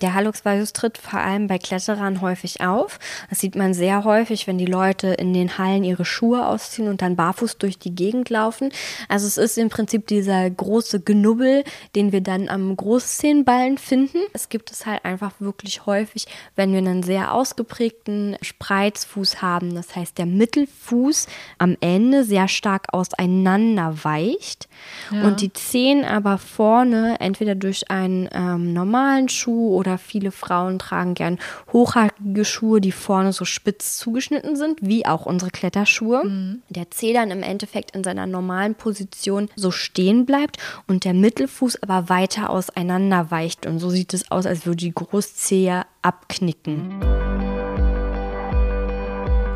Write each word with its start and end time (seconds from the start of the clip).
Der 0.00 0.14
Hallux 0.14 0.42
tritt 0.72 0.98
vor 0.98 1.20
allem 1.20 1.46
bei 1.46 1.58
Kletterern 1.58 2.20
häufig 2.20 2.60
auf. 2.60 2.98
Das 3.28 3.40
sieht 3.40 3.54
man 3.54 3.74
sehr 3.74 4.04
häufig, 4.04 4.46
wenn 4.46 4.58
die 4.58 4.66
Leute 4.66 5.08
in 5.08 5.32
den 5.32 5.58
Hallen 5.58 5.84
ihre 5.84 6.04
Schuhe 6.04 6.46
ausziehen 6.46 6.88
und 6.88 7.02
dann 7.02 7.16
barfuß 7.16 7.58
durch 7.58 7.78
die 7.78 7.94
Gegend 7.94 8.30
laufen. 8.30 8.70
Also 9.08 9.26
es 9.26 9.36
ist 9.36 9.58
im 9.58 9.68
Prinzip 9.68 10.06
dieser 10.06 10.48
große 10.48 11.00
Genubbel, 11.00 11.64
den 11.94 12.12
wir 12.12 12.20
dann 12.20 12.48
am 12.48 12.76
Großzehenballen 12.76 13.78
finden. 13.78 14.18
Es 14.32 14.48
gibt 14.48 14.70
es 14.70 14.86
halt 14.86 15.04
einfach 15.04 15.32
wirklich 15.40 15.86
häufig, 15.86 16.26
wenn 16.56 16.72
wir 16.72 16.78
einen 16.78 17.02
sehr 17.02 17.32
ausgeprägten 17.34 18.36
Spreizfuß 18.40 19.42
haben. 19.42 19.74
Das 19.74 19.94
heißt, 19.94 20.18
der 20.18 20.26
Mittelfuß 20.26 21.26
am 21.58 21.76
Ende 21.80 22.24
sehr 22.24 22.48
stark 22.48 22.92
auseinander 22.92 24.04
weicht 24.04 24.68
ja. 25.10 25.22
und 25.24 25.40
die 25.40 25.52
Zehen 25.52 26.04
aber 26.04 26.38
vorne 26.38 27.16
entweder 27.20 27.54
durch 27.54 27.90
einen 27.90 28.28
ähm, 28.32 28.72
normalen 28.72 29.28
Schuh 29.28 29.74
oder 29.74 29.89
oder 29.90 29.98
viele 29.98 30.30
Frauen 30.30 30.78
tragen 30.78 31.14
gern 31.14 31.38
hochhackige 31.72 32.44
Schuhe, 32.44 32.80
die 32.80 32.92
vorne 32.92 33.32
so 33.32 33.44
spitz 33.44 33.98
zugeschnitten 33.98 34.56
sind, 34.56 34.78
wie 34.82 35.04
auch 35.04 35.26
unsere 35.26 35.50
Kletterschuhe. 35.50 36.24
Mhm. 36.24 36.62
Der 36.68 36.90
Zeh 36.90 37.12
dann 37.12 37.30
im 37.30 37.42
Endeffekt 37.42 37.96
in 37.96 38.04
seiner 38.04 38.26
normalen 38.26 38.74
Position 38.74 39.48
so 39.56 39.70
stehen 39.70 40.26
bleibt 40.26 40.58
und 40.86 41.04
der 41.04 41.14
Mittelfuß 41.14 41.82
aber 41.82 42.08
weiter 42.08 42.50
auseinander 42.50 43.30
weicht. 43.30 43.66
Und 43.66 43.80
so 43.80 43.90
sieht 43.90 44.14
es 44.14 44.30
aus, 44.30 44.46
als 44.46 44.64
würde 44.64 44.76
die 44.76 44.94
Großzehe 44.94 45.84
abknicken. 46.02 47.19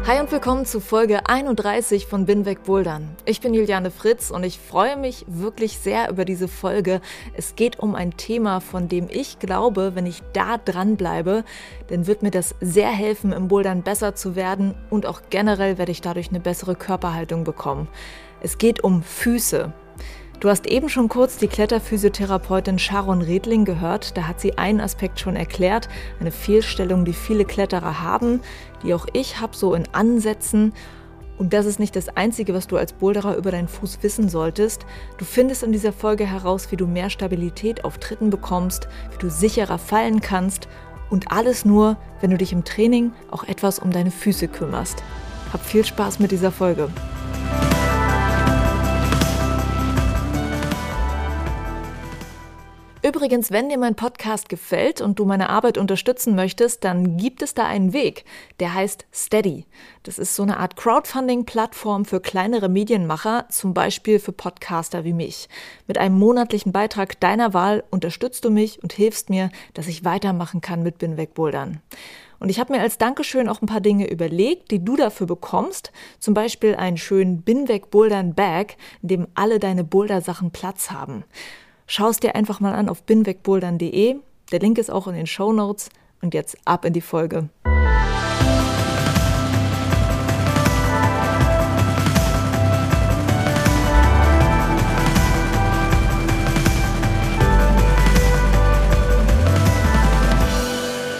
Hi 0.06 0.20
und 0.20 0.30
willkommen 0.30 0.66
zu 0.66 0.80
Folge 0.80 1.30
31 1.30 2.04
von 2.04 2.26
Binweg 2.26 2.64
Bouldern. 2.64 3.16
Ich 3.24 3.40
bin 3.40 3.54
Juliane 3.54 3.90
Fritz 3.90 4.30
und 4.30 4.44
ich 4.44 4.58
freue 4.58 4.98
mich 4.98 5.24
wirklich 5.26 5.78
sehr 5.78 6.10
über 6.10 6.26
diese 6.26 6.46
Folge. 6.46 7.00
Es 7.32 7.56
geht 7.56 7.78
um 7.78 7.94
ein 7.94 8.14
Thema, 8.18 8.60
von 8.60 8.86
dem 8.86 9.08
ich 9.10 9.38
glaube, 9.38 9.92
wenn 9.94 10.04
ich 10.04 10.22
da 10.34 10.58
dranbleibe, 10.58 11.42
dann 11.86 12.06
wird 12.06 12.22
mir 12.22 12.30
das 12.30 12.54
sehr 12.60 12.90
helfen, 12.90 13.32
im 13.32 13.48
Bouldern 13.48 13.82
besser 13.82 14.14
zu 14.14 14.36
werden 14.36 14.74
und 14.90 15.06
auch 15.06 15.22
generell 15.30 15.78
werde 15.78 15.92
ich 15.92 16.02
dadurch 16.02 16.28
eine 16.28 16.40
bessere 16.40 16.74
Körperhaltung 16.74 17.44
bekommen. 17.44 17.88
Es 18.42 18.58
geht 18.58 18.84
um 18.84 19.02
Füße. 19.02 19.72
Du 20.44 20.50
hast 20.50 20.66
eben 20.66 20.90
schon 20.90 21.08
kurz 21.08 21.38
die 21.38 21.48
Kletterphysiotherapeutin 21.48 22.78
Sharon 22.78 23.22
Redling 23.22 23.64
gehört. 23.64 24.14
Da 24.14 24.28
hat 24.28 24.42
sie 24.42 24.58
einen 24.58 24.82
Aspekt 24.82 25.18
schon 25.18 25.36
erklärt, 25.36 25.88
eine 26.20 26.30
Fehlstellung, 26.30 27.06
die 27.06 27.14
viele 27.14 27.46
Kletterer 27.46 28.02
haben, 28.02 28.42
die 28.82 28.92
auch 28.92 29.06
ich 29.14 29.40
habe, 29.40 29.56
so 29.56 29.72
in 29.72 29.88
Ansätzen. 29.92 30.74
Und 31.38 31.54
das 31.54 31.64
ist 31.64 31.80
nicht 31.80 31.96
das 31.96 32.14
Einzige, 32.14 32.52
was 32.52 32.66
du 32.66 32.76
als 32.76 32.92
Boulderer 32.92 33.38
über 33.38 33.52
deinen 33.52 33.68
Fuß 33.68 34.02
wissen 34.02 34.28
solltest. 34.28 34.84
Du 35.16 35.24
findest 35.24 35.62
in 35.62 35.72
dieser 35.72 35.94
Folge 35.94 36.26
heraus, 36.26 36.70
wie 36.70 36.76
du 36.76 36.86
mehr 36.86 37.08
Stabilität 37.08 37.82
auf 37.86 37.96
Tritten 37.96 38.28
bekommst, 38.28 38.86
wie 39.12 39.18
du 39.20 39.30
sicherer 39.30 39.78
fallen 39.78 40.20
kannst 40.20 40.68
und 41.08 41.32
alles 41.32 41.64
nur, 41.64 41.96
wenn 42.20 42.28
du 42.28 42.36
dich 42.36 42.52
im 42.52 42.64
Training 42.64 43.12
auch 43.30 43.44
etwas 43.44 43.78
um 43.78 43.90
deine 43.92 44.10
Füße 44.10 44.48
kümmerst. 44.48 45.02
Hab 45.54 45.64
viel 45.64 45.86
Spaß 45.86 46.18
mit 46.18 46.32
dieser 46.32 46.52
Folge. 46.52 46.90
Übrigens, 53.06 53.50
wenn 53.50 53.68
dir 53.68 53.76
mein 53.76 53.96
Podcast 53.96 54.48
gefällt 54.48 55.02
und 55.02 55.18
du 55.18 55.26
meine 55.26 55.50
Arbeit 55.50 55.76
unterstützen 55.76 56.34
möchtest, 56.34 56.84
dann 56.84 57.18
gibt 57.18 57.42
es 57.42 57.52
da 57.52 57.66
einen 57.66 57.92
Weg, 57.92 58.24
der 58.60 58.72
heißt 58.72 59.04
Steady. 59.12 59.66
Das 60.04 60.18
ist 60.18 60.34
so 60.34 60.42
eine 60.42 60.58
Art 60.58 60.76
Crowdfunding-Plattform 60.76 62.06
für 62.06 62.22
kleinere 62.22 62.70
Medienmacher, 62.70 63.44
zum 63.50 63.74
Beispiel 63.74 64.18
für 64.18 64.32
Podcaster 64.32 65.04
wie 65.04 65.12
mich. 65.12 65.50
Mit 65.86 65.98
einem 65.98 66.18
monatlichen 66.18 66.72
Beitrag 66.72 67.20
deiner 67.20 67.52
Wahl 67.52 67.84
unterstützt 67.90 68.42
du 68.46 68.50
mich 68.50 68.82
und 68.82 68.94
hilfst 68.94 69.28
mir, 69.28 69.50
dass 69.74 69.86
ich 69.86 70.06
weitermachen 70.06 70.62
kann 70.62 70.82
mit 70.82 70.96
Binwegbouldern. 70.96 71.82
Und 72.40 72.48
ich 72.48 72.58
habe 72.58 72.72
mir 72.72 72.80
als 72.80 72.96
Dankeschön 72.96 73.50
auch 73.50 73.60
ein 73.60 73.66
paar 73.66 73.82
Dinge 73.82 74.10
überlegt, 74.10 74.70
die 74.70 74.82
du 74.82 74.96
dafür 74.96 75.26
bekommst. 75.26 75.92
Zum 76.20 76.32
Beispiel 76.32 76.74
einen 76.74 76.96
schönen 76.96 77.42
Binweg-Bouldern-Bag, 77.42 78.76
in 79.02 79.08
dem 79.08 79.28
alle 79.34 79.58
deine 79.58 79.84
Boulder-Sachen 79.84 80.52
Platz 80.52 80.90
haben. 80.90 81.24
Schau 81.86 82.08
es 82.08 82.18
dir 82.18 82.34
einfach 82.34 82.60
mal 82.60 82.74
an 82.74 82.88
auf 82.88 83.02
binwegbouldern.de. 83.02 84.16
Der 84.52 84.58
Link 84.58 84.78
ist 84.78 84.90
auch 84.90 85.06
in 85.06 85.14
den 85.14 85.26
Show 85.26 85.52
Notes. 85.52 85.90
Und 86.22 86.32
jetzt 86.32 86.56
ab 86.64 86.86
in 86.86 86.94
die 86.94 87.02
Folge. 87.02 87.50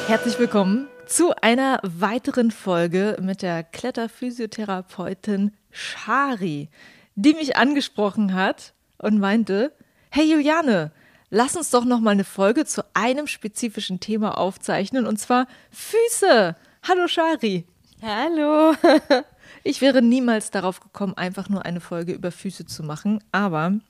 Herzlich 0.07 0.39
willkommen 0.39 0.89
zu 1.05 1.35
einer 1.43 1.81
weiteren 1.83 2.51
Folge 2.51 3.19
mit 3.21 3.43
der 3.43 3.65
Kletterphysiotherapeutin 3.65 5.53
Shari, 5.71 6.71
die 7.17 7.35
mich 7.35 7.57
angesprochen 7.57 8.33
hat 8.33 8.73
und 8.97 9.19
meinte, 9.19 9.73
hey 10.15 10.31
Juliane, 10.31 10.93
lass 11.31 11.57
uns 11.57 11.71
doch 11.71 11.85
noch 11.85 11.99
mal 11.99 12.13
eine 12.13 12.23
Folge 12.23 12.65
zu 12.65 12.85
einem 12.95 13.27
spezifischen 13.27 13.99
Thema 13.99 14.39
aufzeichnen 14.39 15.09
und 15.09 15.17
zwar 15.17 15.49
Füße. 15.73 16.55
Hallo 16.87 17.09
Shari. 17.09 17.65
Hallo. 18.01 18.77
ich 19.65 19.81
wäre 19.81 20.03
niemals 20.03 20.53
darauf 20.53 20.79
gekommen, 20.79 21.15
einfach 21.15 21.49
nur 21.49 21.65
eine 21.65 21.81
Folge 21.81 22.13
über 22.13 22.31
Füße 22.31 22.65
zu 22.65 22.85
machen, 22.85 23.25
aber 23.33 23.81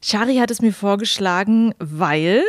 Shari 0.00 0.36
hat 0.36 0.50
es 0.50 0.62
mir 0.62 0.72
vorgeschlagen, 0.72 1.74
weil 1.78 2.42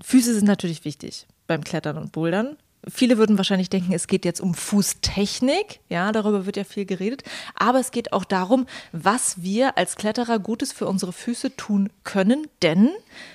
Füße 0.00 0.32
sind 0.32 0.46
natürlich 0.46 0.86
wichtig 0.86 1.26
beim 1.46 1.64
Klettern 1.64 1.98
und 1.98 2.12
Bouldern. 2.12 2.56
Viele 2.88 3.18
würden 3.18 3.38
wahrscheinlich 3.38 3.70
denken, 3.70 3.92
es 3.92 4.06
geht 4.06 4.24
jetzt 4.24 4.40
um 4.40 4.54
Fußtechnik. 4.54 5.80
Ja, 5.88 6.12
darüber 6.12 6.46
wird 6.46 6.56
ja 6.56 6.64
viel 6.64 6.84
geredet. 6.84 7.22
Aber 7.54 7.80
es 7.80 7.90
geht 7.90 8.12
auch 8.12 8.24
darum, 8.24 8.66
was 8.92 9.42
wir 9.42 9.78
als 9.78 9.96
Kletterer 9.96 10.38
Gutes 10.38 10.72
für 10.72 10.86
unsere 10.86 11.12
Füße 11.12 11.56
tun 11.56 11.90
können. 12.04 12.46
Denn, 12.62 12.90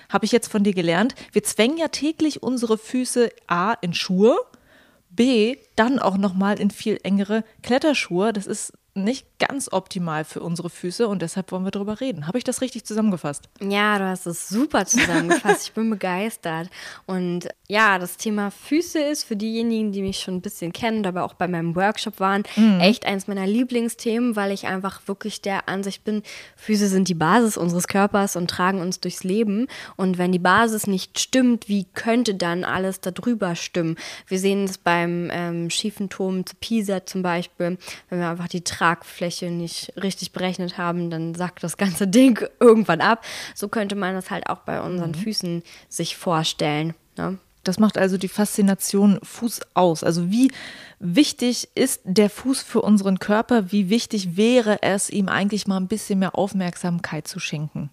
habe 0.10 0.26
ich 0.26 0.32
jetzt 0.32 0.52
von 0.52 0.64
dir 0.64 0.74
gelernt, 0.74 1.16
wir 1.32 1.44
zwängen 1.44 1.78
ja 1.78 1.88
täglich 1.88 2.44
unsere 2.44 2.78
Füße 2.78 3.32
A 3.48 3.74
in 3.82 3.94
Schuhe, 3.94 4.36
B 5.10 5.58
dann 5.76 6.00
auch 6.00 6.18
nochmal 6.18 6.60
in 6.60 6.70
viel 6.70 7.00
engere 7.04 7.44
Kletterschuhe. 7.64 8.34
Das 8.34 8.46
ist 8.46 8.74
nicht 8.94 9.28
ganz 9.40 9.72
optimal 9.72 10.26
für 10.26 10.42
unsere 10.42 10.70
Füße 10.70 11.08
und 11.08 11.22
deshalb 11.22 11.52
wollen 11.52 11.64
wir 11.64 11.72
darüber 11.72 12.02
reden. 12.02 12.28
Habe 12.28 12.38
ich 12.38 12.44
das 12.44 12.62
richtig 12.62 12.86
zusammengefasst? 12.86 13.50
Ja, 13.62 13.98
du 13.98 14.06
hast 14.06 14.26
es 14.26 14.50
super 14.50 14.86
zusammengefasst. 14.86 15.68
ich 15.68 15.74
bin 15.74 15.90
begeistert. 15.90 16.70
Und 17.06 17.48
ja, 17.68 18.00
das 18.00 18.18
Thema 18.18 18.52
Füße 18.52 19.00
ist 19.00 19.24
für 19.24 19.36
diejenigen, 19.36 19.92
die 19.92 20.02
mich 20.02 20.20
schon 20.20 20.36
ein 20.36 20.42
bisschen 20.42 20.74
kennen, 20.74 21.06
aber 21.06 21.24
auch 21.24 21.34
bei 21.34 21.48
meinem 21.48 21.76
Workshop 21.76 22.20
waren, 22.20 22.44
mhm. 22.56 22.80
echt 22.80 23.06
eins 23.06 23.28
meiner 23.28 23.48
Lieblingsthemen, 23.48 24.36
weil 24.36 24.52
ich 24.52 24.68
einfach 24.68 25.08
wirklich 25.08 25.42
der 25.42 25.70
Ansicht 25.70 26.04
bin, 26.04 26.24
Füße 26.56 26.88
sind 26.88 27.08
die 27.08 27.14
Basis 27.14 27.58
unseres 27.58 27.88
Körpers 27.88 28.36
und 28.36 28.50
tragen 28.50 28.82
uns 28.82 29.00
durchs 29.00 29.24
Leben. 29.24 29.68
Und 29.96 30.18
wenn 30.18 30.32
die 30.32 30.40
Basis 30.40 30.88
nicht 30.88 31.20
stimmt, 31.20 31.70
wie 31.70 31.86
könnte 31.94 32.36
dann 32.36 32.64
alles 32.64 33.02
darüber 33.02 33.56
stimmen? 33.56 33.98
Wir 34.28 34.40
sehen 34.40 34.66
es 34.66 34.78
beim 34.78 35.30
ähm, 35.32 35.70
schiefen 35.70 36.10
Turm 36.10 36.46
zu 36.46 36.56
Pisa 36.60 37.06
zum 37.06 37.22
Beispiel, 37.22 37.78
wenn 38.10 38.20
wir 38.20 38.30
einfach 38.30 38.48
die 38.48 38.64
Tragfläche 38.90 39.52
nicht 39.52 39.94
richtig 40.02 40.32
berechnet 40.32 40.78
haben, 40.78 41.10
dann 41.10 41.36
sackt 41.36 41.64
das 41.64 41.78
ganze 41.78 42.08
Ding 42.08 42.44
irgendwann 42.60 43.02
ab. 43.02 43.24
So 43.54 43.68
könnte 43.68 43.96
man 43.96 44.16
das 44.16 44.32
halt 44.32 44.50
auch 44.50 44.60
bei 44.60 44.82
unseren 44.82 45.12
mhm. 45.12 45.16
Füßen 45.16 45.64
sich 45.90 46.18
vorstellen. 46.18 46.96
Ne? 47.18 47.38
Das 47.64 47.78
macht 47.78 47.98
also 47.98 48.18
die 48.18 48.28
Faszination 48.28 49.20
Fuß 49.22 49.62
aus. 49.76 50.04
Also 50.04 50.32
wie 50.32 50.52
wichtig 51.00 51.70
ist 51.76 52.02
der 52.04 52.30
Fuß 52.30 52.64
für 52.64 52.82
unseren 52.82 53.20
Körper? 53.20 53.72
Wie 53.72 53.90
wichtig 53.90 54.38
wäre 54.38 54.82
es, 54.82 55.10
ihm 55.10 55.30
eigentlich 55.30 55.68
mal 55.68 55.78
ein 55.78 55.88
bisschen 55.88 56.20
mehr 56.20 56.36
Aufmerksamkeit 56.36 57.28
zu 57.28 57.40
schenken? 57.40 57.92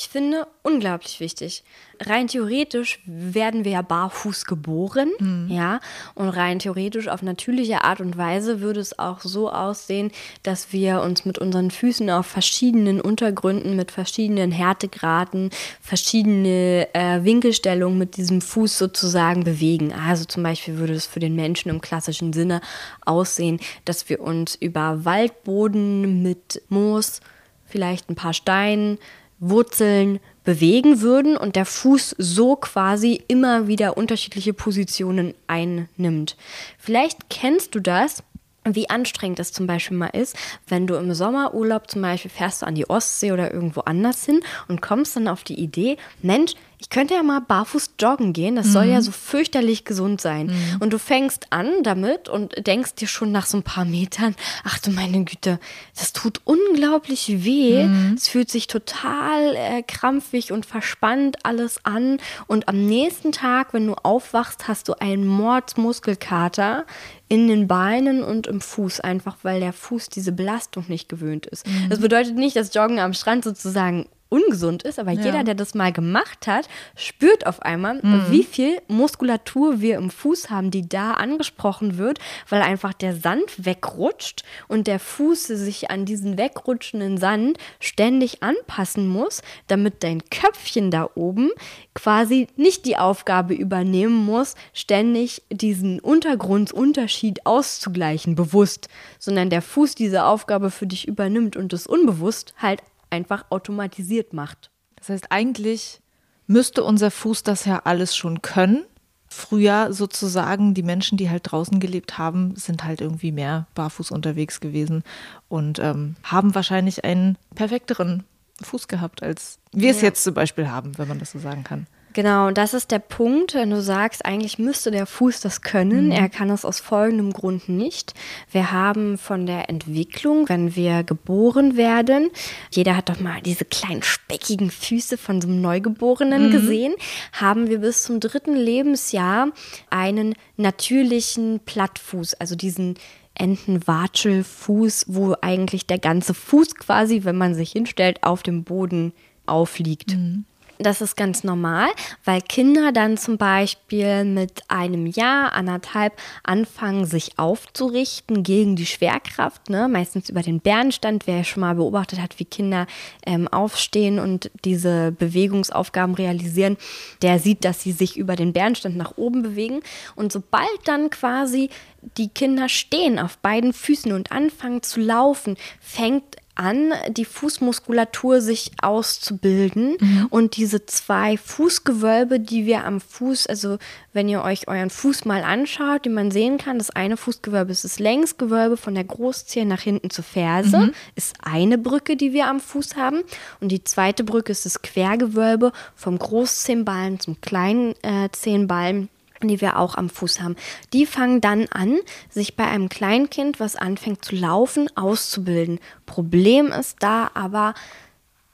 Ich 0.00 0.08
finde, 0.08 0.46
unglaublich 0.62 1.20
wichtig. 1.20 1.62
Rein 2.00 2.26
theoretisch 2.26 3.00
werden 3.04 3.66
wir 3.66 3.72
ja 3.72 3.82
barfuß 3.82 4.46
geboren, 4.46 5.10
mhm. 5.18 5.48
ja, 5.50 5.80
und 6.14 6.30
rein 6.30 6.58
theoretisch 6.58 7.06
auf 7.06 7.20
natürliche 7.20 7.84
Art 7.84 8.00
und 8.00 8.16
Weise 8.16 8.62
würde 8.62 8.80
es 8.80 8.98
auch 8.98 9.20
so 9.20 9.50
aussehen, 9.50 10.10
dass 10.42 10.72
wir 10.72 11.02
uns 11.02 11.26
mit 11.26 11.36
unseren 11.36 11.70
Füßen 11.70 12.08
auf 12.08 12.24
verschiedenen 12.24 13.02
Untergründen, 13.02 13.76
mit 13.76 13.90
verschiedenen 13.90 14.52
Härtegraden, 14.52 15.50
verschiedene 15.82 16.88
äh, 16.94 17.22
Winkelstellungen 17.22 17.98
mit 17.98 18.16
diesem 18.16 18.40
Fuß 18.40 18.78
sozusagen 18.78 19.44
bewegen. 19.44 19.92
Also 19.92 20.24
zum 20.24 20.42
Beispiel 20.42 20.78
würde 20.78 20.94
es 20.94 21.04
für 21.04 21.20
den 21.20 21.36
Menschen 21.36 21.68
im 21.68 21.82
klassischen 21.82 22.32
Sinne 22.32 22.62
aussehen, 23.04 23.60
dass 23.84 24.08
wir 24.08 24.22
uns 24.22 24.54
über 24.54 25.04
Waldboden 25.04 26.22
mit 26.22 26.62
Moos, 26.70 27.20
vielleicht 27.66 28.08
ein 28.08 28.16
paar 28.16 28.32
Steinen, 28.32 28.98
Wurzeln 29.40 30.20
bewegen 30.44 31.00
würden 31.00 31.36
und 31.36 31.56
der 31.56 31.64
Fuß 31.64 32.14
so 32.18 32.56
quasi 32.56 33.22
immer 33.28 33.66
wieder 33.66 33.96
unterschiedliche 33.96 34.52
Positionen 34.52 35.34
einnimmt. 35.46 36.36
Vielleicht 36.78 37.30
kennst 37.30 37.74
du 37.74 37.80
das, 37.80 38.22
wie 38.64 38.90
anstrengend 38.90 39.40
es 39.40 39.52
zum 39.52 39.66
Beispiel 39.66 39.96
mal 39.96 40.08
ist, 40.08 40.36
wenn 40.68 40.86
du 40.86 40.94
im 40.94 41.14
Sommerurlaub 41.14 41.90
zum 41.90 42.02
Beispiel 42.02 42.30
fährst 42.30 42.62
du 42.62 42.66
an 42.66 42.74
die 42.74 42.88
Ostsee 42.88 43.32
oder 43.32 43.52
irgendwo 43.52 43.80
anders 43.80 44.24
hin 44.24 44.40
und 44.68 44.82
kommst 44.82 45.16
dann 45.16 45.28
auf 45.28 45.44
die 45.44 45.58
Idee, 45.58 45.96
Mensch, 46.22 46.52
ich 46.80 46.88
könnte 46.88 47.14
ja 47.14 47.22
mal 47.22 47.40
barfuß 47.40 47.90
joggen 48.00 48.32
gehen, 48.32 48.56
das 48.56 48.68
mhm. 48.68 48.72
soll 48.72 48.84
ja 48.86 48.96
mhm. 48.96 49.02
so 49.02 49.12
fürchterlich 49.12 49.84
gesund 49.84 50.20
sein. 50.22 50.46
Mhm. 50.46 50.76
Und 50.80 50.92
du 50.92 50.98
fängst 50.98 51.48
an 51.50 51.70
damit 51.82 52.30
und 52.30 52.66
denkst 52.66 52.94
dir 52.94 53.06
schon 53.06 53.30
nach 53.30 53.44
so 53.44 53.58
ein 53.58 53.62
paar 53.62 53.84
Metern, 53.84 54.34
ach 54.64 54.78
du 54.78 54.90
meine 54.90 55.24
Güte, 55.24 55.60
das 55.94 56.14
tut 56.14 56.40
unglaublich 56.44 57.44
weh. 57.44 57.84
Mhm. 57.84 58.14
Es 58.16 58.28
fühlt 58.28 58.50
sich 58.50 58.66
total 58.66 59.54
äh, 59.56 59.82
krampfig 59.82 60.52
und 60.52 60.64
verspannt 60.64 61.44
alles 61.44 61.84
an. 61.84 62.16
Und 62.46 62.66
am 62.66 62.86
nächsten 62.86 63.30
Tag, 63.30 63.74
wenn 63.74 63.86
du 63.86 63.94
aufwachst, 63.94 64.66
hast 64.66 64.88
du 64.88 64.94
einen 64.94 65.26
Mordsmuskelkater 65.26 66.86
in 67.28 67.46
den 67.46 67.68
Beinen 67.68 68.24
und 68.24 68.46
im 68.46 68.62
Fuß, 68.62 69.00
einfach 69.00 69.36
weil 69.42 69.60
der 69.60 69.74
Fuß 69.74 70.08
diese 70.08 70.32
Belastung 70.32 70.86
nicht 70.88 71.10
gewöhnt 71.10 71.44
ist. 71.44 71.66
Mhm. 71.66 71.90
Das 71.90 72.00
bedeutet 72.00 72.36
nicht, 72.36 72.56
dass 72.56 72.74
Joggen 72.74 72.98
am 72.98 73.12
Strand 73.12 73.44
sozusagen 73.44 74.06
ungesund 74.30 74.82
ist, 74.84 74.98
aber 74.98 75.12
ja. 75.12 75.22
jeder, 75.22 75.44
der 75.44 75.54
das 75.54 75.74
mal 75.74 75.92
gemacht 75.92 76.46
hat, 76.46 76.68
spürt 76.96 77.46
auf 77.46 77.60
einmal, 77.60 78.00
mhm. 78.02 78.26
wie 78.30 78.44
viel 78.44 78.80
Muskulatur 78.88 79.80
wir 79.80 79.96
im 79.96 80.08
Fuß 80.08 80.48
haben, 80.48 80.70
die 80.70 80.88
da 80.88 81.12
angesprochen 81.12 81.98
wird, 81.98 82.18
weil 82.48 82.62
einfach 82.62 82.94
der 82.94 83.14
Sand 83.14 83.66
wegrutscht 83.66 84.44
und 84.68 84.86
der 84.86 84.98
Fuß 84.98 85.48
sich 85.48 85.90
an 85.90 86.06
diesen 86.06 86.38
wegrutschenden 86.38 87.18
Sand 87.18 87.58
ständig 87.80 88.42
anpassen 88.42 89.08
muss, 89.08 89.42
damit 89.66 90.02
dein 90.02 90.22
Köpfchen 90.30 90.90
da 90.90 91.10
oben 91.14 91.50
quasi 91.94 92.46
nicht 92.56 92.86
die 92.86 92.96
Aufgabe 92.96 93.54
übernehmen 93.54 94.24
muss, 94.24 94.54
ständig 94.72 95.42
diesen 95.50 96.00
Untergrundsunterschied 96.00 97.46
auszugleichen, 97.46 98.36
bewusst, 98.36 98.88
sondern 99.18 99.50
der 99.50 99.62
Fuß 99.62 99.96
diese 99.96 100.24
Aufgabe 100.24 100.70
für 100.70 100.86
dich 100.86 101.08
übernimmt 101.08 101.56
und 101.56 101.72
es 101.72 101.86
unbewusst 101.86 102.54
halt 102.58 102.80
einfach 103.10 103.44
automatisiert 103.50 104.32
macht. 104.32 104.70
Das 104.96 105.08
heißt, 105.08 105.26
eigentlich 105.30 106.00
müsste 106.46 106.84
unser 106.84 107.10
Fuß 107.10 107.42
das 107.42 107.64
ja 107.64 107.82
alles 107.84 108.16
schon 108.16 108.42
können. 108.42 108.84
Früher 109.28 109.92
sozusagen, 109.92 110.74
die 110.74 110.82
Menschen, 110.82 111.16
die 111.16 111.30
halt 111.30 111.50
draußen 111.50 111.78
gelebt 111.78 112.18
haben, 112.18 112.56
sind 112.56 112.84
halt 112.84 113.00
irgendwie 113.00 113.30
mehr 113.30 113.68
barfuß 113.76 114.10
unterwegs 114.10 114.60
gewesen 114.60 115.04
und 115.48 115.78
ähm, 115.78 116.16
haben 116.24 116.54
wahrscheinlich 116.54 117.04
einen 117.04 117.38
perfekteren 117.54 118.24
Fuß 118.60 118.88
gehabt, 118.88 119.22
als 119.22 119.60
wir 119.72 119.90
ja. 119.90 119.94
es 119.94 120.02
jetzt 120.02 120.24
zum 120.24 120.34
Beispiel 120.34 120.68
haben, 120.68 120.98
wenn 120.98 121.06
man 121.06 121.20
das 121.20 121.30
so 121.30 121.38
sagen 121.38 121.62
kann. 121.62 121.86
Genau, 122.12 122.48
und 122.48 122.58
das 122.58 122.74
ist 122.74 122.90
der 122.90 122.98
Punkt, 122.98 123.54
wenn 123.54 123.70
du 123.70 123.80
sagst, 123.80 124.24
eigentlich 124.24 124.58
müsste 124.58 124.90
der 124.90 125.06
Fuß 125.06 125.40
das 125.40 125.62
können. 125.62 126.06
Mhm. 126.06 126.12
Er 126.12 126.28
kann 126.28 126.50
es 126.50 126.64
aus 126.64 126.80
folgendem 126.80 127.32
Grund 127.32 127.68
nicht. 127.68 128.14
Wir 128.50 128.72
haben 128.72 129.16
von 129.16 129.46
der 129.46 129.68
Entwicklung, 129.68 130.48
wenn 130.48 130.74
wir 130.74 131.04
geboren 131.04 131.76
werden, 131.76 132.30
jeder 132.72 132.96
hat 132.96 133.08
doch 133.08 133.20
mal 133.20 133.40
diese 133.42 133.64
kleinen 133.64 134.02
speckigen 134.02 134.70
Füße 134.70 135.18
von 135.18 135.40
so 135.40 135.48
einem 135.48 135.60
Neugeborenen 135.60 136.48
mhm. 136.48 136.52
gesehen, 136.52 136.94
haben 137.32 137.68
wir 137.68 137.78
bis 137.78 138.02
zum 138.02 138.18
dritten 138.18 138.56
Lebensjahr 138.56 139.48
einen 139.90 140.34
natürlichen 140.56 141.60
Plattfuß, 141.64 142.34
also 142.34 142.56
diesen 142.56 142.96
Entenwatschelfuß, 143.34 145.06
wo 145.08 145.36
eigentlich 145.40 145.86
der 145.86 145.98
ganze 145.98 146.34
Fuß 146.34 146.74
quasi, 146.74 147.24
wenn 147.24 147.38
man 147.38 147.54
sich 147.54 147.72
hinstellt, 147.72 148.22
auf 148.22 148.42
dem 148.42 148.64
Boden 148.64 149.12
aufliegt. 149.46 150.16
Mhm. 150.16 150.44
Das 150.80 151.02
ist 151.02 151.14
ganz 151.14 151.44
normal, 151.44 151.90
weil 152.24 152.40
Kinder 152.40 152.90
dann 152.90 153.18
zum 153.18 153.36
Beispiel 153.36 154.24
mit 154.24 154.62
einem 154.68 155.04
Jahr, 155.04 155.52
anderthalb 155.52 156.14
anfangen, 156.42 157.04
sich 157.04 157.38
aufzurichten 157.38 158.42
gegen 158.42 158.76
die 158.76 158.86
Schwerkraft. 158.86 159.68
Ne? 159.68 159.88
Meistens 159.88 160.30
über 160.30 160.40
den 160.40 160.60
Bärenstand. 160.60 161.26
Wer 161.26 161.44
schon 161.44 161.60
mal 161.60 161.74
beobachtet 161.74 162.18
hat, 162.22 162.38
wie 162.38 162.46
Kinder 162.46 162.86
ähm, 163.26 163.46
aufstehen 163.46 164.18
und 164.18 164.50
diese 164.64 165.12
Bewegungsaufgaben 165.12 166.14
realisieren, 166.14 166.78
der 167.20 167.40
sieht, 167.40 167.66
dass 167.66 167.82
sie 167.82 167.92
sich 167.92 168.16
über 168.16 168.34
den 168.34 168.54
Bärenstand 168.54 168.96
nach 168.96 169.18
oben 169.18 169.42
bewegen. 169.42 169.80
Und 170.16 170.32
sobald 170.32 170.70
dann 170.86 171.10
quasi 171.10 171.68
die 172.16 172.28
Kinder 172.28 172.70
stehen 172.70 173.18
auf 173.18 173.36
beiden 173.36 173.74
Füßen 173.74 174.12
und 174.12 174.32
anfangen 174.32 174.82
zu 174.82 175.00
laufen, 175.00 175.58
fängt 175.78 176.39
an, 176.60 176.92
die 177.08 177.24
Fußmuskulatur 177.24 178.40
sich 178.40 178.72
auszubilden 178.82 179.96
mhm. 179.98 180.26
und 180.30 180.56
diese 180.56 180.84
zwei 180.86 181.36
Fußgewölbe, 181.36 182.38
die 182.38 182.66
wir 182.66 182.84
am 182.84 183.00
Fuß, 183.00 183.46
also 183.46 183.78
wenn 184.12 184.28
ihr 184.28 184.42
euch 184.42 184.68
euren 184.68 184.90
Fuß 184.90 185.24
mal 185.24 185.42
anschaut, 185.42 186.04
die 186.04 186.10
man 186.10 186.30
sehen 186.30 186.58
kann, 186.58 186.78
das 186.78 186.90
eine 186.90 187.16
Fußgewölbe 187.16 187.72
ist 187.72 187.84
das 187.84 187.98
Längsgewölbe 187.98 188.76
von 188.76 188.94
der 188.94 189.04
Großzehe 189.04 189.64
nach 189.64 189.80
hinten 189.80 190.10
zur 190.10 190.24
Ferse, 190.24 190.78
mhm. 190.78 190.92
ist 191.14 191.34
eine 191.42 191.78
Brücke, 191.78 192.16
die 192.16 192.32
wir 192.32 192.46
am 192.46 192.60
Fuß 192.60 192.96
haben 192.96 193.22
und 193.60 193.70
die 193.70 193.82
zweite 193.82 194.22
Brücke 194.22 194.52
ist 194.52 194.66
das 194.66 194.82
Quergewölbe 194.82 195.72
vom 195.96 196.18
Großzehenballen 196.18 197.20
zum 197.20 197.40
kleinen 197.40 197.94
äh, 198.02 198.28
Zehenballen 198.32 199.08
die 199.48 199.60
wir 199.60 199.78
auch 199.78 199.94
am 199.94 200.08
Fuß 200.10 200.40
haben. 200.40 200.56
Die 200.92 201.06
fangen 201.06 201.40
dann 201.40 201.66
an, 201.70 201.98
sich 202.28 202.56
bei 202.56 202.66
einem 202.66 202.88
Kleinkind, 202.88 203.60
was 203.60 203.76
anfängt 203.76 204.24
zu 204.24 204.36
laufen, 204.36 204.88
auszubilden. 204.96 205.80
Problem 206.06 206.72
ist 206.72 206.96
da 207.00 207.30
aber, 207.34 207.74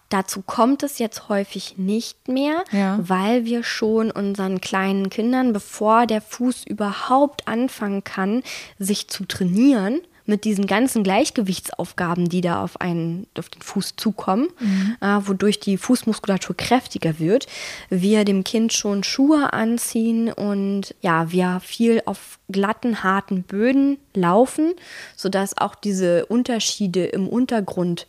Dazu 0.09 0.41
kommt 0.41 0.85
es 0.85 1.01
jetzt 1.01 1.29
häufig 1.29 1.79
nicht 1.79 2.29
mehr, 2.29 2.63
ja. 2.71 2.99
weil 3.01 3.45
wir 3.45 3.65
schon 3.65 4.13
unseren 4.13 4.61
kleinen 4.61 5.11
Kindern, 5.11 5.53
bevor 5.53 6.07
der 6.07 6.21
Fuß 6.21 6.65
überhaupt 6.65 7.49
anfangen 7.49 8.05
kann, 8.05 8.45
sich 8.79 9.09
zu 9.09 9.25
trainieren, 9.25 10.01
mit 10.27 10.45
diesen 10.45 10.67
ganzen 10.67 11.03
Gleichgewichtsaufgaben, 11.03 12.29
die 12.29 12.41
da 12.41 12.63
auf, 12.63 12.81
einen, 12.81 13.27
auf 13.39 13.49
den 13.49 13.63
Fuß 13.63 13.95
zukommen, 13.97 14.49
mhm. 14.61 14.97
äh, 15.01 15.27
wodurch 15.27 15.61
die 15.61 15.77
Fußmuskulatur 15.77 16.57
kräftiger 16.57 17.19
wird, 17.19 17.47
wir 17.89 18.25
dem 18.25 18.45
Kind 18.45 18.73
schon 18.73 19.05
Schuhe 19.05 19.53
anziehen 19.53 20.33
und 20.33 20.95
ja, 21.01 21.31
wir 21.31 21.61
viel 21.63 22.03
auf 22.07 22.39
glatten, 22.49 23.03
harten 23.03 23.43
Böden 23.43 23.99
laufen, 24.15 24.75
sodass 25.15 25.57
auch 25.57 25.75
diese 25.75 26.27
Unterschiede 26.27 27.07
im 27.07 27.29
Untergrund 27.29 28.07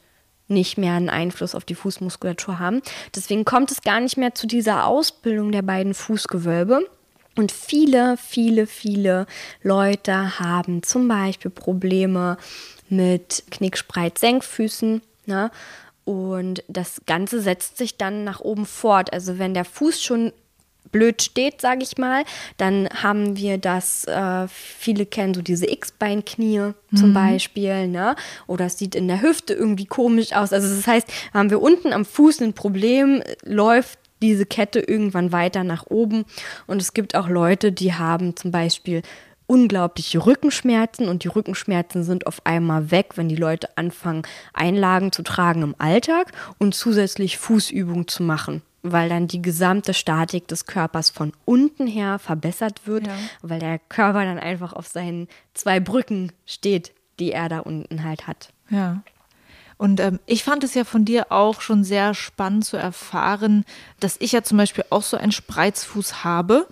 nicht 0.48 0.78
mehr 0.78 0.94
einen 0.94 1.10
Einfluss 1.10 1.56
auf 1.56 1.66
die 1.66 1.76
Fußmuskulatur 1.76 2.60
haben. 2.60 2.82
Deswegen 3.16 3.46
kommt 3.46 3.72
es 3.72 3.82
gar 3.82 4.00
nicht 4.00 4.18
mehr 4.18 4.34
zu 4.34 4.48
dieser 4.48 4.86
Ausbildung 4.86 5.52
der 5.52 5.62
beiden 5.62 5.94
Fußgewölbe. 5.94 6.86
Und 7.38 7.52
viele, 7.52 8.18
viele, 8.18 8.68
viele 8.68 9.28
Leute 9.62 10.40
haben 10.40 10.84
zum 10.84 11.08
Beispiel 11.08 11.52
Probleme 11.52 12.38
mit 12.90 13.44
Knickspreit-Senkfüßen. 13.52 15.02
Ne? 15.26 15.52
Und 16.04 16.64
das 16.68 17.02
Ganze 17.06 17.42
setzt 17.42 17.78
sich 17.78 17.98
dann 17.98 18.24
nach 18.24 18.40
oben 18.40 18.66
fort. 18.66 19.14
Also 19.14 19.40
wenn 19.40 19.54
der 19.54 19.66
Fuß 19.66 20.02
schon 20.02 20.34
blöd 20.92 21.22
steht, 21.22 21.62
sage 21.62 21.84
ich 21.84 21.98
mal, 21.98 22.24
dann 22.58 22.90
haben 22.90 23.38
wir 23.38 23.58
das, 23.58 24.06
äh, 24.06 24.48
viele 24.48 25.06
kennen 25.06 25.34
so 25.34 25.42
diese 25.42 25.70
X-Bein-Knie 25.70 26.72
zum 26.96 27.10
mhm. 27.10 27.14
Beispiel, 27.14 27.88
ne? 27.88 28.16
Oder 28.48 28.68
es 28.68 28.78
sieht 28.78 28.96
in 28.96 29.08
der 29.08 29.22
Hüfte 29.22 29.54
irgendwie 29.54 29.86
komisch 29.86 30.34
aus. 30.34 30.54
Also 30.54 30.74
das 30.74 30.88
heißt, 30.88 31.08
haben 31.34 31.50
wir 31.50 31.62
unten 31.62 31.94
am 31.94 32.06
Fuß 32.06 32.42
ein 32.42 32.54
Problem, 32.54 33.22
läuft 33.44 34.00
diese 34.22 34.46
Kette 34.46 34.80
irgendwann 34.80 35.32
weiter 35.32 35.64
nach 35.64 35.86
oben. 35.88 36.26
Und 36.66 36.82
es 36.82 36.94
gibt 36.94 37.16
auch 37.16 37.30
Leute, 37.30 37.72
die 37.72 37.94
haben 37.94 38.36
zum 38.36 38.52
Beispiel 38.52 39.02
unglaubliche 39.48 40.26
Rückenschmerzen 40.26 41.08
und 41.08 41.24
die 41.24 41.30
Rückenschmerzen 41.30 42.04
sind 42.04 42.28
auf 42.28 42.46
einmal 42.46 42.92
weg, 42.92 43.12
wenn 43.16 43.30
die 43.30 43.36
Leute 43.36 43.78
anfangen, 43.78 44.24
Einlagen 44.54 45.12
zu 45.12 45.24
tragen 45.24 45.64
im 45.64 45.76
Alltag 45.78 46.34
und 46.60 46.76
zusätzlich 46.76 47.38
Fußübungen 47.38 48.10
zu 48.10 48.24
machen, 48.24 48.62
weil 48.84 49.08
dann 49.08 49.28
die 49.28 49.42
gesamte 49.42 49.94
Statik 49.94 50.48
des 50.50 50.66
Körpers 50.66 51.10
von 51.10 51.32
unten 51.46 51.88
her 51.88 52.20
verbessert 52.20 52.86
wird, 52.86 53.08
ja. 53.08 53.14
weil 53.42 53.60
der 53.60 53.80
Körper 53.80 54.26
dann 54.26 54.38
einfach 54.38 54.74
auf 54.74 54.88
seinen 54.88 55.30
zwei 55.54 55.80
Brücken 55.80 56.34
steht, 56.46 56.92
die 57.20 57.32
er 57.32 57.48
da 57.48 57.60
unten 57.60 58.04
halt 58.04 58.28
hat. 58.28 58.50
Ja. 58.70 59.02
Und 59.78 60.00
ähm, 60.00 60.20
ich 60.26 60.44
fand 60.44 60.64
es 60.64 60.74
ja 60.74 60.84
von 60.84 61.06
dir 61.06 61.32
auch 61.32 61.62
schon 61.62 61.84
sehr 61.84 62.14
spannend 62.14 62.66
zu 62.66 62.78
erfahren, 62.78 63.64
dass 64.00 64.18
ich 64.20 64.32
ja 64.32 64.42
zum 64.42 64.58
Beispiel 64.58 64.86
auch 64.90 65.04
so 65.04 65.18
einen 65.18 65.32
Spreizfuß 65.32 66.24
habe, 66.24 66.68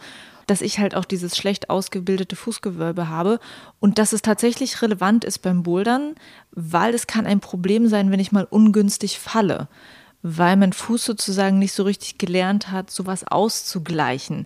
dass 0.47 0.62
ich 0.62 0.79
halt 0.79 0.95
auch 0.95 1.05
dieses 1.05 1.38
schlecht 1.38 1.69
ausgebildete 1.69 2.35
Fußgewölbe 2.35 3.09
habe 3.09 3.39
und 3.79 3.97
dass 3.97 4.13
es 4.13 4.21
tatsächlich 4.21 4.81
relevant 4.81 5.24
ist 5.24 5.39
beim 5.39 5.63
Bouldern, 5.63 6.15
weil 6.51 6.93
es 6.93 7.07
kann 7.07 7.25
ein 7.25 7.39
Problem 7.39 7.88
sein, 7.88 8.12
wenn 8.12 8.19
ich 8.19 8.31
mal 8.31 8.47
ungünstig 8.50 9.19
falle, 9.19 9.67
weil 10.21 10.55
mein 10.57 10.74
Fuß 10.74 11.03
sozusagen 11.05 11.59
nicht 11.59 11.74
so 11.74 11.83
richtig 11.83 12.17
gelernt 12.17 12.71
hat, 12.71 12.91
sowas 12.91 13.25
auszugleichen. 13.27 14.45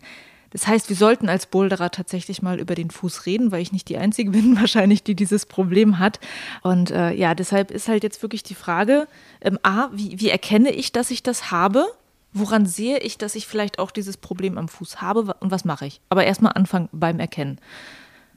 Das 0.52 0.68
heißt, 0.68 0.90
wir 0.90 0.96
sollten 0.96 1.30
als 1.30 1.46
Boulderer 1.46 1.92
tatsächlich 1.92 2.42
mal 2.42 2.60
über 2.60 2.76
den 2.76 2.90
Fuß 2.90 3.26
reden, 3.26 3.52
weil 3.52 3.62
ich 3.62 3.72
nicht 3.72 3.90
die 3.90 3.98
Einzige 3.98 4.32
bin, 4.32 4.60
wahrscheinlich, 4.60 5.04
die 5.04 5.16
dieses 5.16 5.46
Problem 5.46 6.00
hat. 6.00 6.20
Und 6.62 6.92
äh, 6.92 7.12
ja, 7.14 7.36
deshalb 7.36 7.72
ist 7.72 7.88
halt 7.88 8.04
jetzt 8.04 8.22
wirklich 8.22 8.44
die 8.44 8.56
Frage, 8.56 9.08
ähm, 9.42 9.60
A, 9.64 9.90
wie, 9.92 10.20
wie 10.20 10.30
erkenne 10.30 10.72
ich, 10.72 10.92
dass 10.92 11.12
ich 11.12 11.24
das 11.24 11.52
habe? 11.52 11.86
Woran 12.32 12.66
sehe 12.66 13.00
ich, 13.00 13.18
dass 13.18 13.36
ich 13.36 13.48
vielleicht 13.48 13.80
auch 13.80 13.90
dieses 13.90 14.18
Problem 14.18 14.58
am 14.58 14.68
Fuß 14.68 15.02
habe 15.02 15.34
und 15.40 15.50
was 15.50 15.66
mache 15.66 15.88
ich? 15.88 16.00
Aber 16.10 16.26
erstmal 16.26 16.54
anfangen 16.54 16.90
beim 16.92 17.20
Erkennen. 17.20 17.60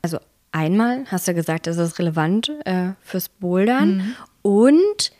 Also 0.00 0.18
einmal 0.50 1.04
hast 1.08 1.28
du 1.28 1.34
gesagt, 1.34 1.66
es 1.66 1.76
ist 1.76 1.98
relevant 1.98 2.50
äh, 2.64 2.92
fürs 3.02 3.28
Bouldern 3.28 3.96
mhm. 3.96 4.14
und 4.40 5.12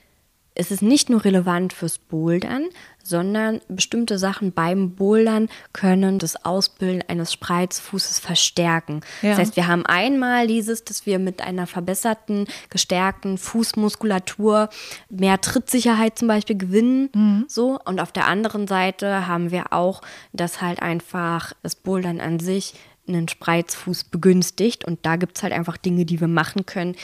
es 0.55 0.71
ist 0.71 0.83
nicht 0.83 1.09
nur 1.09 1.25
relevant 1.25 1.73
fürs 1.73 1.99
Bouldern, 1.99 2.69
sondern 3.05 3.61
bestimmte 3.69 4.19
Sachen 4.19 4.53
beim 4.53 4.95
Bouldern 4.95 5.49
können 5.73 6.19
das 6.19 6.45
Ausbilden 6.45 7.03
eines 7.09 7.33
Spreizfußes 7.33 8.19
verstärken. 8.19 9.01
Ja. 9.23 9.31
Das 9.31 9.39
heißt, 9.39 9.57
wir 9.57 9.67
haben 9.67 9.87
einmal 9.87 10.47
dieses, 10.47 10.85
dass 10.85 11.07
wir 11.07 11.19
mit 11.19 11.43
einer 11.43 11.67
verbesserten, 11.67 12.47
gestärkten 12.71 13.39
Fußmuskulatur 13.39 14.69
mehr 15.11 15.41
Trittsicherheit 15.41 16.19
zum 16.19 16.29
Beispiel 16.29 16.57
gewinnen. 16.57 17.11
Mhm. 17.15 17.45
So. 17.49 17.79
Und 17.85 18.01
auf 18.01 18.13
der 18.13 18.27
anderen 18.27 18.67
Seite 18.67 19.27
haben 19.27 19.51
wir 19.51 19.73
auch, 19.73 20.03
dass 20.33 20.61
halt 20.61 20.83
einfach 20.83 21.53
das 21.63 21.75
Bouldern 21.75 22.21
an 22.21 22.41
sich 22.41 22.75
einen 23.09 23.29
Spreizfuß 23.29 24.05
begünstigt. 24.05 24.85
Und 24.85 25.05
da 25.05 25.17
gibt 25.17 25.37
es 25.37 25.43
halt 25.43 25.53
einfach 25.53 25.77
Dinge, 25.77 26.05
die 26.05 26.21
wir 26.21 26.29
machen 26.29 26.67
können, 26.67 26.97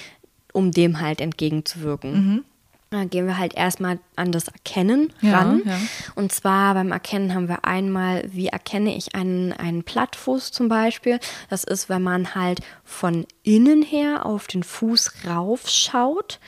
um 0.53 0.71
dem 0.71 1.01
halt 1.01 1.21
entgegenzuwirken. 1.21 2.13
Mhm. 2.13 2.45
Da 2.91 3.05
gehen 3.05 3.27
wir 3.27 3.37
halt 3.37 3.55
erstmal 3.55 3.99
an 4.17 4.33
das 4.33 4.49
Erkennen 4.49 5.13
ran. 5.23 5.63
Ja, 5.65 5.73
ja. 5.73 5.79
Und 6.15 6.33
zwar 6.33 6.73
beim 6.73 6.91
Erkennen 6.91 7.35
haben 7.35 7.49
wir 7.49 7.67
einmal, 7.67 8.25
wie 8.33 8.47
erkenne 8.47 8.97
ich 8.97 9.15
einen, 9.15 9.53
einen 9.53 9.83
Plattfuß 9.83 10.53
zum 10.53 10.69
Beispiel. 10.69 11.21
Das 11.51 11.65
ist, 11.65 11.91
wenn 11.91 12.03
man 12.03 12.35
halt 12.35 12.61
von 12.85 13.27
innen 13.43 13.83
her 13.83 14.25
auf 14.25 14.47
den 14.47 14.63
Fuß 14.63 15.27
raufschaut, 15.27 16.41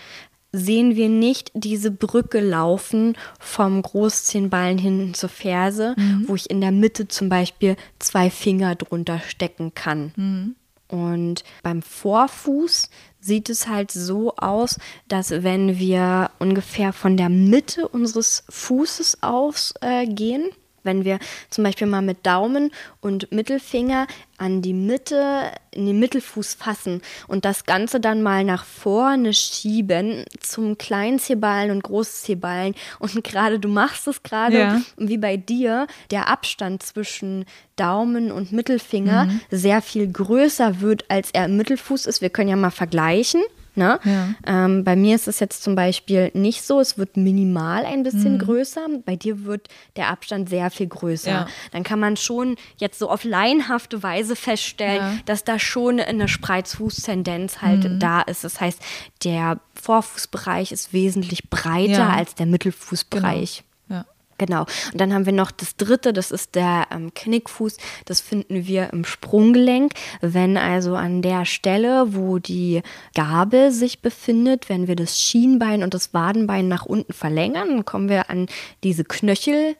sehen 0.53 0.97
wir 0.97 1.09
nicht 1.09 1.53
diese 1.55 1.91
Brücke 1.91 2.41
laufen 2.41 3.17
vom 3.39 3.83
Großzehenballen 3.83 4.79
hin 4.79 5.15
zur 5.15 5.29
Ferse, 5.29 5.95
mhm. 5.97 6.25
wo 6.27 6.35
ich 6.35 6.51
in 6.51 6.61
der 6.61 6.73
Mitte 6.73 7.07
zum 7.07 7.29
Beispiel 7.29 7.77
zwei 7.99 8.31
Finger 8.31 8.75
drunter 8.75 9.21
stecken 9.21 9.75
kann. 9.75 10.13
Mhm. 10.17 10.57
Und 10.89 11.45
beim 11.63 11.83
Vorfuß 11.83 12.91
sieht 13.21 13.51
es 13.51 13.69
halt 13.69 13.91
so 13.91 14.35
aus, 14.37 14.79
dass 15.09 15.31
wenn 15.31 15.79
wir 15.79 16.31
ungefähr 16.39 16.93
von 16.93 17.17
der 17.17 17.29
Mitte 17.29 17.89
unseres 17.89 18.45
Fußes 18.49 19.23
ausgehen, 19.23 20.47
äh, 20.47 20.53
wenn 20.83 21.05
wir 21.05 21.19
zum 21.51 21.65
Beispiel 21.65 21.87
mal 21.87 22.03
mit 22.03 22.27
Daumen 22.27 22.71
und 23.01 23.31
Mittelfinger 23.33 24.07
an 24.39 24.63
die 24.63 24.73
Mitte, 24.73 25.53
in 25.71 25.87
den 25.87 25.99
Mittelfuß 25.99 26.55
fassen 26.55 27.03
und 27.29 27.45
das 27.45 27.65
Ganze 27.65 28.01
dann 28.01 28.23
mal 28.23 28.43
nach 28.43 28.65
vorne 28.65 29.35
schieben 29.35 30.25
zum 30.41 30.79
Kleinzehballen 30.79 31.71
und 31.71 31.83
Großzehballen. 31.83 32.75
Und 32.99 33.23
gerade 33.25 33.59
du 33.59 33.69
machst 33.69 34.09
es 34.09 34.23
gerade 34.23 34.59
ja. 34.59 34.81
wie 34.97 35.19
bei 35.19 35.37
dir, 35.37 35.87
der 36.11 36.29
Abstand 36.29 36.83
zwischen 36.83 37.45
Daumen 37.77 38.33
und 38.33 38.53
Mittelfinger 38.53 39.27
mhm. 39.27 39.41
sehr 39.51 39.83
viel 39.83 40.11
größer 40.11 40.81
wird, 40.81 41.05
als 41.11 41.31
er 41.33 41.45
im 41.45 41.57
Mittelfuß 41.57 42.07
ist. 42.07 42.23
Wir 42.23 42.31
können 42.31 42.49
ja 42.49 42.57
mal 42.57 42.71
vergleichen. 42.71 43.43
Ne? 43.81 43.99
Ja. 44.05 44.35
Ähm, 44.47 44.85
bei 44.85 44.95
mir 44.95 45.15
ist 45.15 45.27
es 45.27 45.41
jetzt 45.41 45.63
zum 45.63 45.75
Beispiel 45.75 46.31
nicht 46.35 46.65
so, 46.65 46.81
es 46.81 46.99
wird 46.99 47.17
minimal 47.17 47.87
ein 47.87 48.03
bisschen 48.03 48.35
mhm. 48.35 48.41
größer. 48.41 48.87
Bei 49.07 49.17
dir 49.17 49.47
wird 49.47 49.69
der 49.97 50.09
Abstand 50.09 50.51
sehr 50.51 50.71
viel 50.71 50.87
größer. 50.87 51.31
Ja. 51.31 51.47
Dann 51.73 51.83
kann 51.83 51.99
man 51.99 52.19
schon 52.19 52.57
jetzt 52.77 52.99
so 52.99 53.09
auf 53.09 53.25
laienhafte 53.25 54.03
Weise 54.03 54.37
feststellen, 54.37 55.01
ja. 55.01 55.19
dass 55.25 55.45
da 55.45 55.59
schon 55.59 55.99
eine 55.99 56.29
Spreizfußtendenz 56.29 57.63
halt 57.63 57.85
mhm. 57.85 57.99
da 57.99 58.21
ist. 58.21 58.45
Das 58.45 58.61
heißt, 58.61 58.83
der 59.25 59.61
Vorfußbereich 59.81 60.73
ist 60.73 60.93
wesentlich 60.93 61.49
breiter 61.49 62.11
als 62.11 62.35
der 62.35 62.45
Mittelfußbereich. 62.45 63.63
Genau. 63.63 63.70
Genau. 64.41 64.63
Und 64.91 64.99
dann 64.99 65.13
haben 65.13 65.27
wir 65.27 65.35
noch 65.35 65.51
das 65.51 65.77
dritte, 65.77 66.15
das 66.15 66.31
ist 66.31 66.55
der 66.55 66.87
ähm, 66.91 67.13
Knickfuß. 67.15 67.77
Das 68.07 68.23
finden 68.23 68.67
wir 68.67 68.91
im 68.91 69.05
Sprunggelenk. 69.05 69.93
Wenn 70.23 70.57
also 70.57 70.95
an 70.95 71.21
der 71.21 71.45
Stelle, 71.45 72.15
wo 72.15 72.39
die 72.39 72.81
Gabel 73.15 73.71
sich 73.71 74.01
befindet, 74.01 74.71
wenn 74.71 74.89
wir 74.89 74.97
das 74.97 75.21
Schienbein 75.21 75.83
und 75.83 75.93
das 75.93 76.15
Wadenbein 76.15 76.69
nach 76.69 76.87
unten 76.87 77.13
verlängern, 77.13 77.69
dann 77.69 77.85
kommen 77.85 78.09
wir 78.09 78.31
an 78.31 78.47
diese 78.83 79.05
Knöchel 79.05 79.77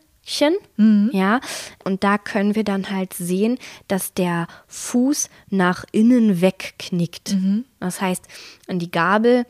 Mhm. 0.77 1.11
Ja, 1.13 1.41
und 1.83 2.05
da 2.05 2.17
können 2.17 2.55
wir 2.55 2.63
dann 2.63 2.91
halt 2.91 3.15
sehen, 3.15 3.59
dass 3.89 4.15
der 4.15 4.47
Fuß 4.69 5.29
nach 5.49 5.85
innen 5.91 6.41
wegknickt. 6.41 7.33
Mhm. 7.33 7.65
Das 7.81 8.01
heißt, 8.01 8.29
an 8.69 8.79
die 8.79 8.93
Gabel 8.93 9.45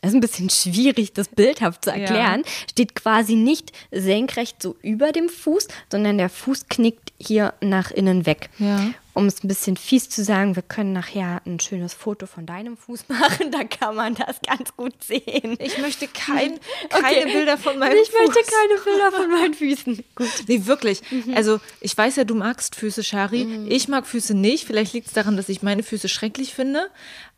das 0.00 0.10
ist 0.10 0.14
ein 0.14 0.20
bisschen 0.20 0.50
schwierig, 0.50 1.12
das 1.12 1.28
bildhaft 1.28 1.84
zu 1.84 1.90
erklären, 1.90 2.42
ja. 2.44 2.52
steht 2.70 2.94
quasi 2.94 3.34
nicht 3.34 3.72
senkrecht 3.90 4.62
so 4.62 4.76
über 4.80 5.10
dem 5.12 5.28
Fuß, 5.28 5.66
sondern 5.90 6.18
der 6.18 6.28
Fuß 6.28 6.66
knickt 6.68 7.12
hier 7.18 7.54
nach 7.60 7.90
innen 7.90 8.24
weg. 8.24 8.50
Ja 8.58 8.90
um 9.18 9.26
es 9.26 9.42
ein 9.42 9.48
bisschen 9.48 9.76
fies 9.76 10.08
zu 10.08 10.22
sagen, 10.22 10.54
wir 10.54 10.62
können 10.62 10.92
nachher 10.92 11.42
ein 11.44 11.58
schönes 11.58 11.92
Foto 11.92 12.26
von 12.26 12.46
deinem 12.46 12.76
Fuß 12.76 13.06
machen, 13.08 13.50
da 13.50 13.64
kann 13.64 13.96
man 13.96 14.14
das 14.14 14.40
ganz 14.46 14.76
gut 14.76 14.94
sehen. 15.02 15.56
Ich 15.58 15.76
möchte 15.78 16.06
kein, 16.06 16.60
keine 16.88 17.22
okay. 17.22 17.32
Bilder 17.32 17.58
von 17.58 17.80
meinem 17.80 17.98
ich 18.00 18.10
Fuß. 18.10 18.20
Ich 18.20 18.28
möchte 18.28 18.52
keine 18.52 18.80
Bilder 18.80 19.10
von 19.10 19.28
meinen 19.28 19.54
Füßen. 19.54 20.04
Gut. 20.14 20.28
Nee, 20.46 20.66
wirklich. 20.66 21.02
Mhm. 21.10 21.34
Also 21.34 21.58
ich 21.80 21.98
weiß 21.98 22.14
ja, 22.14 22.22
du 22.22 22.36
magst 22.36 22.76
Füße, 22.76 23.02
Shari. 23.02 23.44
Mhm. 23.44 23.68
Ich 23.68 23.88
mag 23.88 24.06
Füße 24.06 24.34
nicht. 24.34 24.66
Vielleicht 24.66 24.92
liegt 24.92 25.08
es 25.08 25.14
daran, 25.14 25.36
dass 25.36 25.48
ich 25.48 25.62
meine 25.62 25.82
Füße 25.82 26.08
schrecklich 26.08 26.54
finde. 26.54 26.88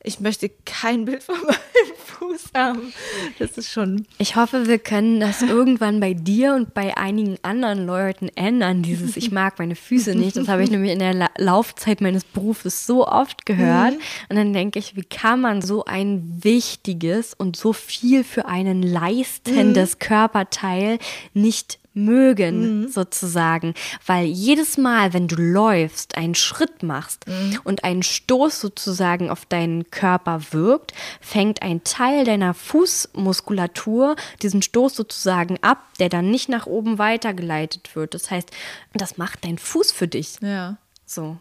Ich 0.03 0.21
möchte 0.21 0.51
kein 0.67 1.07
Bild 1.07 1.23
von 1.23 1.37
meinem 1.37 1.90
Fuß 2.11 2.51
haben. 2.55 2.93
Das 3.39 3.57
ist 3.57 3.71
schon. 3.71 4.07
Ich 4.19 4.37
hoffe, 4.37 4.67
wir 4.67 4.79
können 4.79 5.21
das 5.21 5.41
irgendwann 5.41 6.01
bei 6.01 6.13
dir 6.13 6.55
und 6.55 6.75
bei 6.75 6.97
einigen 6.97 7.39
anderen 7.43 7.87
Leuten 7.87 8.29
ändern. 8.35 8.83
Dieses 8.83 9.17
Ich 9.17 9.31
mag 9.31 9.59
meine 9.59 9.77
Füße 9.77 10.15
nicht. 10.15 10.37
Das 10.37 10.49
habe 10.49 10.63
ich 10.63 10.71
nämlich 10.71 10.93
in 10.93 10.99
der 10.99 11.15
La 11.15 11.31
Lauf 11.39 11.71
Laufzeit 11.71 12.01
meines 12.01 12.25
Berufes 12.25 12.87
so 12.87 13.07
oft 13.07 13.47
gehört. 13.47 13.93
Mhm. 13.93 14.01
Und 14.29 14.37
dann 14.37 14.53
denke 14.53 14.79
ich, 14.79 14.97
wie 14.97 15.05
kann 15.05 15.41
man 15.41 15.63
so 15.63 15.85
ein 15.85 16.41
wichtiges 16.43 17.35
und 17.35 17.55
so 17.55 17.73
viel 17.73 18.25
für 18.25 18.47
einen 18.47 18.83
leistendes 18.83 19.95
mhm. 19.95 19.99
Körperteil 19.99 20.99
nicht 21.35 21.79
mögen, 22.05 22.83
mhm. 22.83 22.89
sozusagen. 22.89 23.75
Weil 24.07 24.27
jedes 24.27 24.79
Mal, 24.79 25.13
wenn 25.13 25.29
du 25.29 25.37
läufst, 25.37 26.17
einen 26.17 26.35
Schritt 26.35 26.83
machst 26.83 27.27
mhm. 27.27 27.59
und 27.65 27.85
ein 27.85 28.03
Stoß 28.03 28.61
sozusagen 28.61 29.31
auf 29.31 29.47
deinen 29.47 29.91
Körper 29.91 30.41
wirkt, 30.51 30.93
fängt 31.21 31.63
ein 31.63 31.85
Teil 31.85 32.25
deiner 32.25 32.55
Fußmuskulatur 32.55 34.17
diesen 34.43 34.63
Stoß 34.63 34.95
sozusagen 34.95 35.59
ab, 35.63 35.85
der 35.99 36.09
dann 36.09 36.31
nicht 36.31 36.49
nach 36.49 36.67
oben 36.67 36.99
weitergeleitet 36.99 37.95
wird. 37.95 38.15
Das 38.15 38.31
heißt, 38.31 38.51
das 38.95 39.19
macht 39.19 39.45
dein 39.45 39.59
Fuß 39.59 39.93
für 39.93 40.09
dich. 40.09 40.37
Ja. 40.41 40.77
So. 41.07 41.37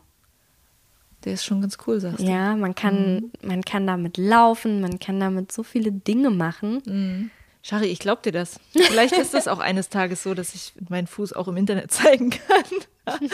Der 1.26 1.34
ist 1.34 1.44
schon 1.44 1.62
ganz 1.62 1.78
cool, 1.86 2.00
sagst 2.00 2.22
du. 2.22 2.24
Ja, 2.24 2.56
man 2.56 2.76
kann, 2.76 3.16
mhm. 3.16 3.32
man 3.42 3.62
kann 3.64 3.86
damit 3.86 4.18
laufen, 4.18 4.80
man 4.80 5.00
kann 5.00 5.20
damit 5.20 5.52
so 5.52 5.64
viele 5.64 5.92
Dinge 5.92 6.30
machen. 6.30 7.30
Shari, 7.70 7.86
ich 7.86 8.00
glaub 8.00 8.24
dir 8.24 8.32
das. 8.32 8.60
Vielleicht 8.72 9.16
ist 9.16 9.36
das 9.36 9.48
auch 9.48 9.60
eines 9.60 9.90
Tages 9.90 10.24
so, 10.24 10.34
dass 10.34 10.56
ich 10.56 10.74
meinen 10.90 11.06
Fuß 11.06 11.34
auch 11.34 11.48
im 11.48 11.56
Internet 11.56 11.92
zeigen 11.92 12.32
kann. 12.32 13.20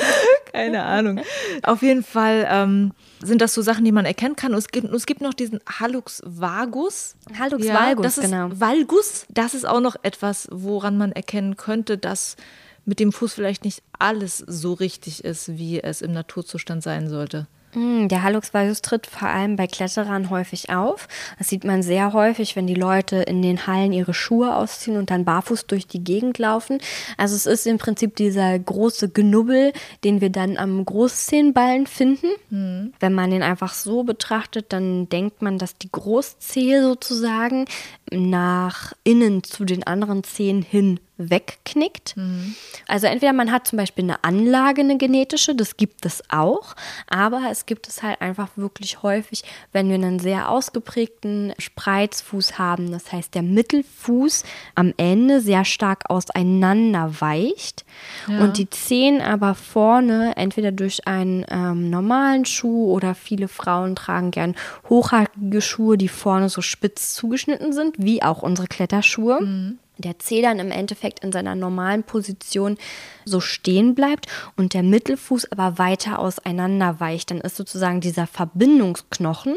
Keine 0.51 0.83
Ahnung. 0.83 1.21
Auf 1.63 1.81
jeden 1.81 2.03
Fall 2.03 2.45
ähm, 2.49 2.91
sind 3.23 3.41
das 3.41 3.53
so 3.53 3.61
Sachen, 3.61 3.85
die 3.85 3.93
man 3.93 4.05
erkennen 4.05 4.35
kann. 4.35 4.51
Und 4.51 4.57
es 4.57 4.67
gibt, 4.67 4.91
es 4.93 5.05
gibt 5.05 5.21
noch 5.21 5.33
diesen 5.33 5.61
Halux 5.79 6.21
vagus. 6.25 7.15
Halux 7.39 7.65
ja, 7.65 7.75
valgus, 7.75 8.03
das 8.03 8.17
ist 8.17 8.31
genau. 8.31 8.49
Valgus, 8.51 9.25
das 9.29 9.53
ist 9.53 9.65
auch 9.65 9.79
noch 9.79 9.95
etwas, 10.03 10.49
woran 10.51 10.97
man 10.97 11.13
erkennen 11.13 11.55
könnte, 11.55 11.97
dass 11.97 12.35
mit 12.83 12.99
dem 12.99 13.13
Fuß 13.13 13.33
vielleicht 13.33 13.63
nicht 13.63 13.83
alles 13.99 14.39
so 14.39 14.73
richtig 14.73 15.23
ist, 15.23 15.57
wie 15.57 15.81
es 15.81 16.01
im 16.01 16.11
Naturzustand 16.11 16.83
sein 16.83 17.07
sollte. 17.07 17.47
Hm, 17.75 18.07
der 18.07 18.23
Hallux 18.23 18.53
valgus 18.53 18.81
tritt 18.81 19.05
vor 19.05 19.27
allem 19.27 19.57
bei 19.57 19.67
Kletterern 19.67 20.29
häufig 20.29 20.69
auf. 20.69 21.09
Das 21.37 21.49
sieht 21.49 21.65
man 21.65 21.83
sehr 21.83 22.13
häufig, 22.13 22.55
wenn 22.55 22.67
die 22.67 22.73
Leute 22.73 23.17
in 23.17 23.41
den 23.41 23.67
Hallen 23.67 23.91
ihre 23.91 24.13
Schuhe 24.13 24.55
ausziehen 24.55 24.95
und 24.95 25.11
dann 25.11 25.25
barfuß 25.25 25.67
durch 25.67 25.85
die 25.85 26.03
Gegend 26.03 26.37
laufen. 26.37 26.79
Also 27.17 27.35
es 27.35 27.45
ist 27.45 27.67
im 27.67 27.77
Prinzip 27.77 28.15
dieser 28.15 28.57
große 28.57 29.09
Knubbel, 29.09 29.73
den 30.05 30.21
wir 30.21 30.29
dann 30.29 30.55
am 30.55 30.85
Großzehenballen 30.85 31.85
finden. 31.85 32.27
Mhm. 32.49 32.93
Wenn 33.01 33.13
man 33.13 33.29
den 33.29 33.43
einfach 33.43 33.73
so 33.73 34.03
betrachtet, 34.03 34.67
dann 34.69 35.09
denkt 35.09 35.41
man, 35.41 35.57
dass 35.57 35.77
die 35.77 35.91
Großzehe 35.91 36.81
sozusagen 36.81 37.65
nach 38.09 38.93
innen 39.03 39.43
zu 39.43 39.65
den 39.65 39.85
anderen 39.85 40.23
Zehen 40.23 40.61
hin 40.61 40.99
wegknickt. 41.17 42.17
Mhm. 42.17 42.55
Also 42.87 43.07
entweder 43.07 43.33
man 43.33 43.51
hat 43.51 43.67
zum 43.67 43.77
Beispiel 43.77 44.03
eine 44.03 44.23
Anlage, 44.23 44.81
eine 44.81 44.97
genetische, 44.97 45.55
das 45.55 45.77
gibt 45.77 46.05
es 46.05 46.23
auch, 46.29 46.75
aber 47.07 47.43
es 47.49 47.65
gibt 47.65 47.87
es 47.87 48.03
halt 48.03 48.21
einfach 48.21 48.49
wirklich 48.55 49.01
häufig, 49.01 49.43
wenn 49.71 49.87
wir 49.87 49.95
einen 49.95 50.19
sehr 50.19 50.49
ausgeprägten 50.49 51.53
Spreizfuß 51.57 52.59
haben, 52.59 52.91
das 52.91 53.11
heißt 53.11 53.33
der 53.33 53.43
Mittelfuß 53.43 54.43
am 54.75 54.93
Ende 54.97 55.41
sehr 55.41 55.65
stark 55.65 56.09
auseinander 56.09 57.21
weicht 57.21 57.85
ja. 58.27 58.39
und 58.41 58.57
die 58.57 58.69
Zehen 58.69 59.21
aber 59.21 59.55
vorne 59.55 60.33
entweder 60.35 60.71
durch 60.71 61.07
einen 61.07 61.45
ähm, 61.49 61.89
normalen 61.89 62.45
Schuh 62.45 62.91
oder 62.91 63.15
viele 63.15 63.47
Frauen 63.47 63.95
tragen 63.95 64.31
gern 64.31 64.55
hochhackige 64.89 65.61
Schuhe, 65.61 65.97
die 65.97 66.09
vorne 66.09 66.49
so 66.49 66.61
spitz 66.61 67.13
zugeschnitten 67.13 67.73
sind, 67.73 67.95
wie 67.97 68.21
auch 68.21 68.41
unsere 68.41 68.67
Kletterschuhe. 68.67 69.41
Mhm 69.41 69.79
der 69.97 70.19
Zeh 70.19 70.41
dann 70.41 70.59
im 70.59 70.71
Endeffekt 70.71 71.21
in 71.21 71.31
seiner 71.31 71.55
normalen 71.55 72.03
Position 72.03 72.77
so 73.25 73.39
stehen 73.39 73.95
bleibt 73.95 74.27
und 74.55 74.73
der 74.73 74.83
Mittelfuß 74.83 75.51
aber 75.51 75.77
weiter 75.77 76.19
auseinander 76.19 76.99
weicht. 76.99 77.31
Dann 77.31 77.41
ist 77.41 77.55
sozusagen 77.55 78.01
dieser 78.01 78.27
Verbindungsknochen, 78.27 79.55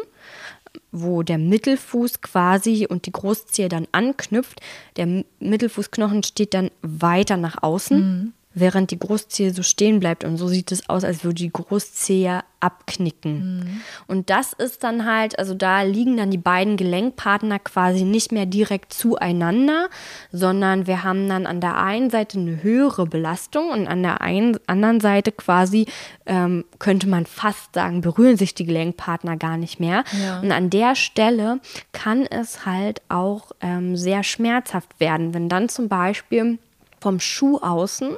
wo 0.92 1.22
der 1.22 1.38
Mittelfuß 1.38 2.20
quasi 2.20 2.86
und 2.88 3.06
die 3.06 3.12
Großzehe 3.12 3.68
dann 3.68 3.88
anknüpft. 3.92 4.60
Der 4.96 5.24
Mittelfußknochen 5.40 6.22
steht 6.22 6.54
dann 6.54 6.70
weiter 6.82 7.36
nach 7.36 7.62
außen. 7.62 7.98
Mhm 7.98 8.32
während 8.54 8.90
die 8.90 8.98
Großzehe 8.98 9.52
so 9.52 9.62
stehen 9.62 10.00
bleibt. 10.00 10.24
Und 10.24 10.36
so 10.36 10.48
sieht 10.48 10.72
es 10.72 10.88
aus, 10.88 11.04
als 11.04 11.24
würde 11.24 11.34
die 11.34 11.52
Großzehe 11.52 12.42
abknicken. 12.60 13.60
Mhm. 13.60 13.80
Und 14.08 14.30
das 14.30 14.52
ist 14.52 14.82
dann 14.82 15.04
halt, 15.04 15.38
also 15.38 15.54
da 15.54 15.82
liegen 15.82 16.16
dann 16.16 16.30
die 16.30 16.38
beiden 16.38 16.76
Gelenkpartner 16.76 17.60
quasi 17.60 18.02
nicht 18.02 18.32
mehr 18.32 18.46
direkt 18.46 18.92
zueinander, 18.92 19.88
sondern 20.32 20.86
wir 20.86 21.04
haben 21.04 21.28
dann 21.28 21.46
an 21.46 21.60
der 21.60 21.76
einen 21.76 22.10
Seite 22.10 22.38
eine 22.38 22.62
höhere 22.62 23.06
Belastung 23.06 23.70
und 23.70 23.86
an 23.86 24.02
der 24.02 24.20
einen, 24.22 24.58
anderen 24.66 25.00
Seite 25.00 25.30
quasi 25.30 25.86
ähm, 26.26 26.64
könnte 26.78 27.08
man 27.08 27.26
fast 27.26 27.74
sagen, 27.74 28.00
berühren 28.00 28.36
sich 28.36 28.54
die 28.54 28.66
Gelenkpartner 28.66 29.36
gar 29.36 29.56
nicht 29.56 29.78
mehr. 29.78 30.02
Ja. 30.20 30.40
Und 30.40 30.50
an 30.50 30.70
der 30.70 30.96
Stelle 30.96 31.60
kann 31.92 32.26
es 32.26 32.66
halt 32.66 33.02
auch 33.08 33.52
ähm, 33.60 33.96
sehr 33.96 34.24
schmerzhaft 34.24 34.98
werden, 34.98 35.32
wenn 35.32 35.48
dann 35.48 35.68
zum 35.68 35.88
Beispiel 35.88 36.58
vom 37.00 37.20
Schuh 37.20 37.58
außen 37.58 38.16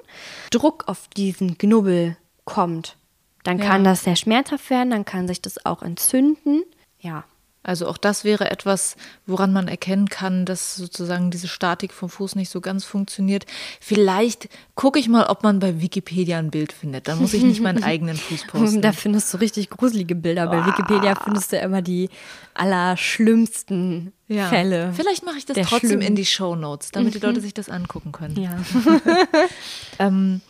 Druck 0.50 0.84
auf 0.87 1.08
diesen 1.08 1.58
Knubbel 1.58 2.16
kommt, 2.44 2.96
dann 3.44 3.58
ja. 3.58 3.66
kann 3.66 3.84
das 3.84 4.04
sehr 4.04 4.16
schmerzhaft 4.16 4.70
werden, 4.70 4.90
dann 4.90 5.04
kann 5.04 5.28
sich 5.28 5.40
das 5.40 5.64
auch 5.64 5.82
entzünden. 5.82 6.62
Ja. 6.99 7.25
Also 7.62 7.87
auch 7.88 7.99
das 7.99 8.25
wäre 8.25 8.50
etwas, 8.50 8.97
woran 9.26 9.52
man 9.52 9.69
erkennen 9.69 10.09
kann, 10.09 10.47
dass 10.47 10.76
sozusagen 10.76 11.31
diese 11.31 11.47
Statik 11.47 11.93
vom 11.93 12.09
Fuß 12.09 12.35
nicht 12.35 12.49
so 12.49 12.62
ganz 12.62 12.87
funktioniert. 12.87 13.45
Vielleicht 13.81 14.49
gucke 14.75 14.99
ich 14.99 15.09
mal, 15.09 15.26
ob 15.26 15.43
man 15.43 15.59
bei 15.59 15.83
Wikipedia 15.83 16.38
ein 16.38 16.50
Bild 16.50 16.73
findet. 16.73 17.07
Dann 17.07 17.19
muss 17.19 17.35
ich 17.35 17.43
nicht 17.43 17.61
meinen 17.61 17.83
eigenen 17.85 18.17
Fuß 18.17 18.47
posten. 18.47 18.81
Da 18.81 18.93
findest 18.93 19.35
du 19.35 19.38
richtig 19.38 19.69
gruselige 19.69 20.14
Bilder. 20.14 20.47
Bei 20.47 20.64
Wikipedia 20.64 21.14
findest 21.23 21.52
du 21.52 21.59
immer 21.59 21.83
die 21.83 22.09
allerschlimmsten 22.55 24.14
ja. 24.26 24.49
Fälle. 24.49 24.95
Vielleicht 24.95 25.26
mache 25.26 25.37
ich 25.37 25.45
das 25.45 25.59
trotzdem 25.69 25.90
schlimm. 25.90 26.00
in 26.00 26.14
die 26.17 26.25
Show 26.25 26.57
Notes, 26.57 26.93
damit 26.93 27.14
die 27.14 27.19
Leute 27.19 27.43
sich 27.43 27.52
das 27.52 27.69
angucken 27.69 28.12
können. 28.12 28.40
Ja. 28.40 28.59
ähm, 29.99 30.40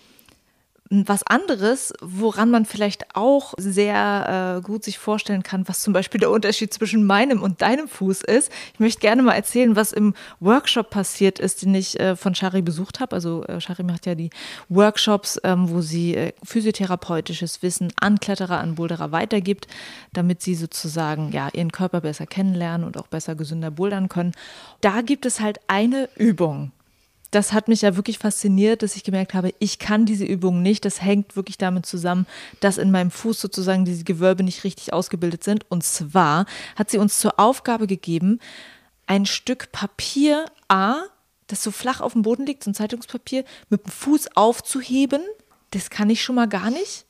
was 0.90 1.23
anderes, 1.23 1.92
woran 2.00 2.50
man 2.50 2.64
vielleicht 2.64 3.14
auch 3.14 3.54
sehr 3.56 4.59
äh, 4.59 4.61
gut 4.61 4.82
sich 4.82 4.99
vorstellen 4.99 5.44
kann, 5.44 5.68
was 5.68 5.80
zum 5.80 5.92
Beispiel 5.92 6.18
der 6.18 6.32
Unterschied 6.32 6.75
zwischen 6.75 7.04
meinem 7.04 7.42
und 7.42 7.62
deinem 7.62 7.87
Fuß 7.87 8.23
ist. 8.23 8.50
Ich 8.75 8.80
möchte 8.80 9.00
gerne 9.00 9.23
mal 9.23 9.35
erzählen, 9.35 9.76
was 9.76 9.92
im 9.92 10.14
Workshop 10.40 10.90
passiert 10.90 11.38
ist, 11.38 11.62
den 11.62 11.76
ich 11.76 11.99
äh, 12.00 12.16
von 12.16 12.35
Shari 12.35 12.61
besucht 12.61 12.99
habe. 12.99 13.14
Also 13.14 13.44
äh, 13.44 13.61
Shari 13.61 13.85
macht 13.85 14.04
ja 14.06 14.16
die 14.16 14.30
Workshops, 14.68 15.40
ähm, 15.44 15.70
wo 15.70 15.80
sie 15.80 16.16
äh, 16.16 16.32
physiotherapeutisches 16.42 17.62
Wissen 17.62 17.92
an 18.00 18.18
Kletterer, 18.18 18.59
an 18.59 18.75
Boulderer 18.75 19.12
weitergibt, 19.12 19.68
damit 20.12 20.42
sie 20.42 20.56
sozusagen 20.56 21.30
ja 21.30 21.50
ihren 21.52 21.70
Körper 21.70 22.00
besser 22.00 22.26
kennenlernen 22.26 22.85
und 22.85 22.99
auch 22.99 23.06
besser 23.06 23.37
gesünder 23.37 23.70
bouldern 23.70 24.09
können. 24.09 24.32
Da 24.80 25.02
gibt 25.02 25.25
es 25.25 25.38
halt 25.38 25.61
eine 25.68 26.09
Übung, 26.16 26.73
das 27.30 27.52
hat 27.52 27.68
mich 27.68 27.82
ja 27.82 27.96
wirklich 27.96 28.18
fasziniert, 28.18 28.82
dass 28.82 28.96
ich 28.96 29.04
gemerkt 29.04 29.34
habe, 29.34 29.54
ich 29.60 29.78
kann 29.78 30.04
diese 30.04 30.25
Übung 30.25 30.62
nicht. 30.62 30.84
Das 30.84 31.00
hängt 31.00 31.37
wirklich 31.37 31.58
damit 31.58 31.87
zusammen, 31.87 32.26
dass 32.60 32.78
in 32.78 32.90
meinem 32.90 33.10
Fuß 33.10 33.40
sozusagen 33.40 33.84
diese 33.84 34.04
Gewölbe 34.04 34.42
nicht 34.42 34.64
richtig 34.64 34.92
ausgebildet 34.92 35.44
sind. 35.44 35.64
Und 35.70 35.84
zwar 35.84 36.46
hat 36.76 36.90
sie 36.90 36.99
uns 36.99 37.18
zur 37.18 37.38
Aufgabe 37.38 37.87
gegeben, 37.87 38.40
ein 39.06 39.26
Stück 39.26 39.70
Papier 39.72 40.46
A, 40.68 41.02
das 41.46 41.62
so 41.62 41.70
flach 41.70 42.00
auf 42.00 42.12
dem 42.12 42.22
Boden 42.22 42.46
liegt, 42.46 42.64
so 42.64 42.71
ein 42.71 42.75
Zeitungspapier, 42.75 43.45
mit 43.69 43.84
dem 43.84 43.90
Fuß 43.90 44.36
aufzuheben. 44.36 45.23
Das 45.71 45.90
kann 45.90 46.10
ich 46.10 46.23
schon 46.23 46.36
mal 46.36 46.49
gar 46.49 46.71
nicht. 46.71 47.06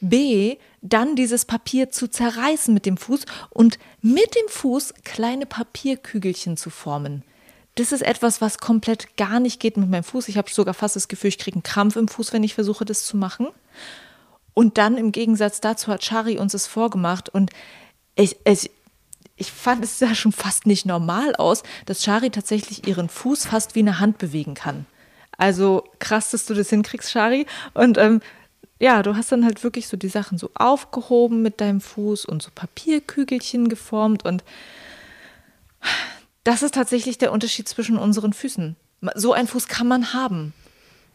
B, 0.00 0.56
dann 0.80 1.14
dieses 1.14 1.44
Papier 1.44 1.90
zu 1.90 2.08
zerreißen 2.08 2.74
mit 2.74 2.86
dem 2.86 2.96
Fuß 2.96 3.24
und 3.50 3.78
mit 4.00 4.34
dem 4.34 4.48
Fuß 4.48 4.94
kleine 5.04 5.46
Papierkügelchen 5.46 6.56
zu 6.56 6.70
formen 6.70 7.22
das 7.74 7.92
ist 7.92 8.02
etwas, 8.02 8.40
was 8.40 8.58
komplett 8.58 9.16
gar 9.16 9.40
nicht 9.40 9.60
geht 9.60 9.76
mit 9.76 9.88
meinem 9.88 10.04
Fuß. 10.04 10.28
Ich 10.28 10.36
habe 10.36 10.50
sogar 10.50 10.74
fast 10.74 10.96
das 10.96 11.08
Gefühl, 11.08 11.28
ich 11.28 11.38
kriege 11.38 11.56
einen 11.56 11.62
Krampf 11.62 11.96
im 11.96 12.08
Fuß, 12.08 12.32
wenn 12.32 12.44
ich 12.44 12.54
versuche, 12.54 12.84
das 12.84 13.04
zu 13.04 13.16
machen. 13.16 13.48
Und 14.54 14.76
dann 14.76 14.98
im 14.98 15.12
Gegensatz 15.12 15.60
dazu 15.60 15.90
hat 15.90 16.04
Shari 16.04 16.38
uns 16.38 16.52
das 16.52 16.66
vorgemacht 16.66 17.30
und 17.30 17.50
ich, 18.14 18.36
ich, 18.44 18.70
ich 19.36 19.50
fand 19.50 19.82
es 19.82 19.98
ja 20.00 20.14
schon 20.14 20.32
fast 20.32 20.66
nicht 20.66 20.84
normal 20.84 21.34
aus, 21.36 21.62
dass 21.86 22.04
Shari 22.04 22.28
tatsächlich 22.28 22.86
ihren 22.86 23.08
Fuß 23.08 23.46
fast 23.46 23.74
wie 23.74 23.80
eine 23.80 23.98
Hand 23.98 24.18
bewegen 24.18 24.52
kann. 24.52 24.84
Also 25.38 25.84
krass, 25.98 26.30
dass 26.30 26.44
du 26.44 26.52
das 26.52 26.68
hinkriegst, 26.68 27.10
Shari. 27.10 27.46
Und 27.72 27.96
ähm, 27.96 28.20
ja, 28.78 29.02
du 29.02 29.16
hast 29.16 29.32
dann 29.32 29.44
halt 29.44 29.64
wirklich 29.64 29.88
so 29.88 29.96
die 29.96 30.08
Sachen 30.08 30.36
so 30.36 30.50
aufgehoben 30.54 31.40
mit 31.40 31.60
deinem 31.62 31.80
Fuß 31.80 32.26
und 32.26 32.42
so 32.42 32.50
Papierkügelchen 32.54 33.68
geformt 33.68 34.26
und 34.26 34.44
das 36.44 36.62
ist 36.62 36.74
tatsächlich 36.74 37.18
der 37.18 37.32
Unterschied 37.32 37.68
zwischen 37.68 37.96
unseren 37.98 38.32
Füßen. 38.32 38.76
So 39.14 39.32
einen 39.32 39.48
Fuß 39.48 39.68
kann 39.68 39.88
man 39.88 40.12
haben. 40.12 40.54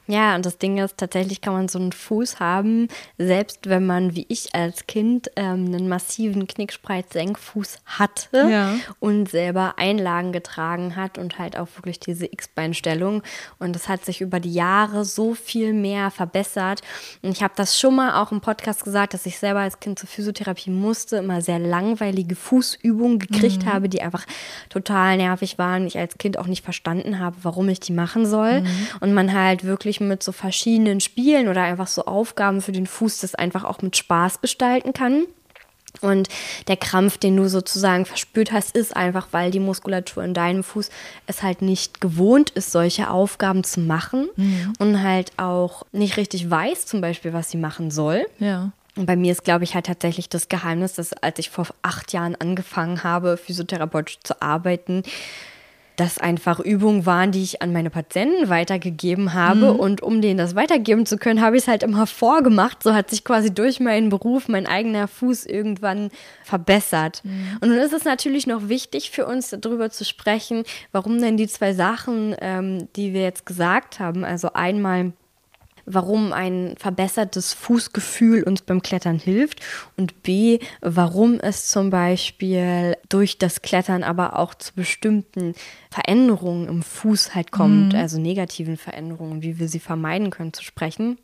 Ja, 0.07 0.35
und 0.35 0.45
das 0.45 0.57
Ding 0.57 0.77
ist, 0.77 0.97
tatsächlich 0.97 1.41
kann 1.41 1.53
man 1.53 1.67
so 1.67 1.79
einen 1.79 1.91
Fuß 1.91 2.39
haben, 2.39 2.87
selbst 3.17 3.67
wenn 3.67 3.85
man, 3.85 4.15
wie 4.15 4.25
ich 4.29 4.55
als 4.55 4.87
Kind, 4.87 5.29
ähm, 5.35 5.65
einen 5.65 5.89
massiven 5.89 6.47
Knickspreit-Senkfuß 6.47 7.79
hatte 7.85 8.49
ja. 8.49 8.75
und 8.99 9.29
selber 9.29 9.75
Einlagen 9.77 10.31
getragen 10.31 10.95
hat 10.95 11.17
und 11.17 11.39
halt 11.39 11.57
auch 11.57 11.67
wirklich 11.75 11.99
diese 11.99 12.25
X-Beinstellung. 12.25 13.21
Und 13.59 13.75
das 13.75 13.89
hat 13.89 14.05
sich 14.05 14.21
über 14.21 14.39
die 14.39 14.53
Jahre 14.53 15.03
so 15.03 15.33
viel 15.33 15.73
mehr 15.73 16.09
verbessert. 16.09 16.81
Und 17.21 17.31
ich 17.31 17.43
habe 17.43 17.53
das 17.57 17.77
schon 17.77 17.95
mal 17.95 18.21
auch 18.21 18.31
im 18.31 18.39
Podcast 18.39 18.85
gesagt, 18.85 19.13
dass 19.13 19.25
ich 19.25 19.37
selber 19.37 19.59
als 19.59 19.81
Kind 19.81 19.99
zur 19.99 20.07
Physiotherapie 20.07 20.69
musste, 20.69 21.17
immer 21.17 21.41
sehr 21.41 21.59
langweilige 21.59 22.35
Fußübungen 22.35 23.19
gekriegt 23.19 23.65
mhm. 23.65 23.73
habe, 23.73 23.89
die 23.89 24.01
einfach 24.01 24.25
total 24.69 25.17
nervig 25.17 25.57
waren. 25.57 25.85
Ich 25.85 25.97
als 25.97 26.17
Kind 26.17 26.39
auch 26.39 26.47
nicht 26.47 26.63
verstanden 26.63 27.19
habe, 27.19 27.35
warum 27.43 27.67
ich 27.67 27.81
die 27.81 27.93
machen 27.93 28.25
soll. 28.25 28.61
Mhm. 28.61 28.87
Und 29.01 29.13
man 29.13 29.33
halt 29.33 29.65
wirklich 29.65 29.96
wirklich 29.97 30.09
mit 30.09 30.23
so 30.23 30.31
verschiedenen 30.31 30.99
Spielen 30.99 31.47
oder 31.47 31.63
einfach 31.63 31.87
so 31.87 32.05
Aufgaben 32.05 32.61
für 32.61 32.71
den 32.71 32.87
Fuß 32.87 33.19
das 33.19 33.35
einfach 33.35 33.63
auch 33.63 33.81
mit 33.81 33.97
Spaß 33.97 34.41
gestalten 34.41 34.93
kann. 34.93 35.25
Und 36.01 36.27
der 36.67 36.77
Krampf, 36.77 37.17
den 37.17 37.35
du 37.37 37.47
sozusagen 37.49 38.05
verspürt 38.05 38.51
hast, 38.51 38.75
ist 38.75 38.95
einfach, 38.95 39.29
weil 39.31 39.49
die 39.49 39.59
Muskulatur 39.59 40.23
in 40.23 40.35
deinem 40.35 40.63
Fuß 40.63 40.91
es 41.25 41.41
halt 41.41 41.63
nicht 41.63 42.01
gewohnt 42.01 42.51
ist, 42.51 42.71
solche 42.71 43.09
Aufgaben 43.09 43.63
zu 43.63 43.79
machen 43.79 44.29
mhm. 44.35 44.73
und 44.77 45.01
halt 45.01 45.31
auch 45.37 45.83
nicht 45.91 46.17
richtig 46.17 46.51
weiß, 46.51 46.85
zum 46.85 47.01
Beispiel, 47.01 47.33
was 47.33 47.49
sie 47.49 47.57
machen 47.57 47.89
soll. 47.89 48.27
Ja. 48.37 48.71
Und 48.95 49.07
bei 49.07 49.15
mir 49.15 49.31
ist, 49.31 49.43
glaube 49.43 49.63
ich, 49.63 49.73
halt 49.73 49.87
tatsächlich 49.87 50.29
das 50.29 50.49
Geheimnis, 50.49 50.93
dass 50.93 51.13
als 51.13 51.39
ich 51.39 51.49
vor 51.49 51.67
acht 51.81 52.13
Jahren 52.13 52.35
angefangen 52.35 53.03
habe, 53.03 53.37
physiotherapeutisch 53.37 54.19
zu 54.23 54.39
arbeiten, 54.41 55.01
das 55.97 56.19
einfach 56.19 56.59
Übungen 56.59 57.07
waren, 57.07 57.31
die 57.31 57.41
ich 57.41 57.63
an 57.63 57.73
meine 57.73 57.89
Patienten 57.89 58.49
weitergegeben 58.49 59.33
habe. 59.33 59.73
Mhm. 59.73 59.79
Und 59.79 60.01
um 60.01 60.21
denen 60.21 60.37
das 60.37 60.55
weitergeben 60.55 61.07
zu 61.07 61.17
können, 61.17 61.41
habe 61.41 61.57
ich 61.57 61.63
es 61.63 61.67
halt 61.67 61.81
immer 61.81 62.05
vorgemacht. 62.05 62.83
So 62.83 62.93
hat 62.93 63.09
sich 63.09 63.23
quasi 63.23 63.53
durch 63.53 63.79
meinen 63.79 64.09
Beruf 64.09 64.47
mein 64.47 64.67
eigener 64.67 65.07
Fuß 65.07 65.47
irgendwann 65.47 66.11
verbessert. 66.43 67.21
Mhm. 67.23 67.57
Und 67.61 67.69
nun 67.69 67.79
ist 67.79 67.93
es 67.93 68.05
natürlich 68.05 68.45
noch 68.45 68.69
wichtig 68.69 69.09
für 69.09 69.25
uns, 69.25 69.49
darüber 69.59 69.89
zu 69.89 70.05
sprechen, 70.05 70.63
warum 70.91 71.19
denn 71.19 71.35
die 71.35 71.47
zwei 71.47 71.73
Sachen, 71.73 72.35
ähm, 72.41 72.87
die 72.95 73.13
wir 73.13 73.23
jetzt 73.23 73.47
gesagt 73.47 73.99
haben, 73.99 74.23
also 74.23 74.53
einmal 74.53 75.13
warum 75.87 76.33
ein 76.33 76.75
verbessertes 76.77 77.53
Fußgefühl 77.53 78.43
uns 78.43 78.61
beim 78.61 78.81
Klettern 78.81 79.17
hilft 79.17 79.61
und 79.95 80.21
B, 80.21 80.59
warum 80.81 81.39
es 81.39 81.69
zum 81.69 81.89
Beispiel 81.89 82.95
durch 83.09 83.37
das 83.37 83.61
Klettern 83.61 84.03
aber 84.03 84.37
auch 84.37 84.53
zu 84.53 84.73
bestimmten 84.75 85.55
Veränderungen 85.89 86.67
im 86.67 86.83
Fuß 86.83 87.33
halt 87.33 87.51
kommt, 87.51 87.93
mhm. 87.93 87.99
also 87.99 88.19
negativen 88.19 88.77
Veränderungen, 88.77 89.41
wie 89.41 89.59
wir 89.59 89.69
sie 89.69 89.79
vermeiden 89.79 90.29
können 90.29 90.53
zu 90.53 90.63
sprechen. 90.63 91.17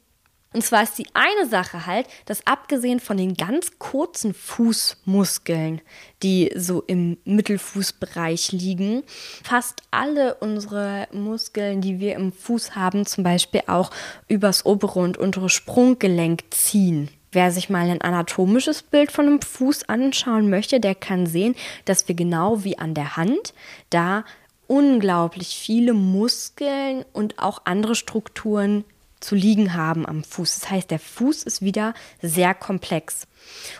Und 0.54 0.64
zwar 0.64 0.84
ist 0.84 0.98
die 0.98 1.08
eine 1.14 1.50
Sache 1.50 1.86
halt, 1.86 2.08
dass 2.26 2.46
abgesehen 2.46 3.00
von 3.00 3.18
den 3.18 3.34
ganz 3.34 3.80
kurzen 3.80 4.34
Fußmuskeln, 4.34 5.82
die 6.22 6.52
so 6.56 6.84
im 6.84 7.18
Mittelfußbereich 7.26 8.52
liegen, 8.52 9.04
fast 9.44 9.82
alle 9.92 10.36
unsere 10.36 11.08
Muskeln, 11.12 11.82
die 11.82 12.00
wir 12.00 12.16
im 12.16 12.32
Fuß 12.32 12.76
haben, 12.76 13.06
zum 13.06 13.24
Beispiel 13.24 13.64
auch 13.68 13.90
übers 14.28 14.66
obere 14.66 15.00
und 15.00 15.18
untere 15.18 15.50
Sprunggelenk 15.50 16.44
ziehen. 16.52 17.10
Wer 17.32 17.52
sich 17.52 17.72
mal 17.72 17.90
ein 17.90 18.02
anatomisches 18.02 18.84
Bild 18.84 19.12
von 19.12 19.26
einem 19.26 19.42
Fuß 19.42 19.90
anschauen 19.90 20.52
möchte, 20.52 20.80
der 20.80 20.94
kann 20.94 21.26
sehen, 21.26 21.56
dass 21.86 22.08
wir 22.08 22.14
genau 22.14 22.64
wie 22.64 22.78
an 22.78 22.94
der 22.94 23.18
Hand 23.18 23.56
da 23.90 24.24
unglaublich 24.68 25.56
viele 25.56 25.94
Muskeln 25.94 27.04
und 27.12 27.40
auch 27.40 27.64
andere 27.66 27.96
Strukturen 27.96 28.86
zu 29.24 29.36
liegen 29.36 29.74
haben 29.74 30.06
am 30.06 30.24
Fuß. 30.24 30.60
Das 30.60 30.70
heißt, 30.70 30.92
der 30.92 31.00
Fuß 31.00 31.44
ist 31.44 31.62
wieder 31.62 31.94
sehr 32.22 32.54
komplex. 32.54 33.28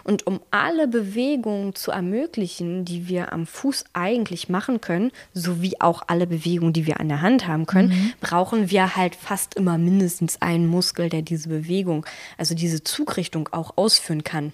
Und 0.04 0.28
um 0.28 0.42
alle 0.52 0.88
Bewegungen 0.88 1.76
zu 1.76 1.92
ermöglichen, 1.92 2.86
die 2.86 3.08
wir 3.08 3.32
am 3.34 3.46
Fuß 3.46 3.86
eigentlich 3.94 4.50
machen 4.50 4.82
können, 4.82 5.12
sowie 5.34 5.76
auch 5.80 6.04
alle 6.08 6.28
Bewegungen, 6.28 6.74
die 6.74 6.86
wir 6.86 7.00
an 7.00 7.10
der 7.10 7.22
Hand 7.22 7.48
haben 7.48 7.66
können, 7.66 7.90
mhm. 7.90 8.14
brauchen 8.22 8.70
wir 8.70 8.96
halt 8.96 9.16
fast 9.16 9.56
immer 9.56 9.78
mindestens 9.78 10.42
einen 10.42 10.68
Muskel, 10.68 11.10
der 11.10 11.22
diese 11.22 11.50
Bewegung, 11.50 12.06
also 12.38 12.56
diese 12.56 12.84
Zugrichtung 12.84 13.50
auch 13.52 13.78
ausführen 13.78 14.24
kann. 14.24 14.54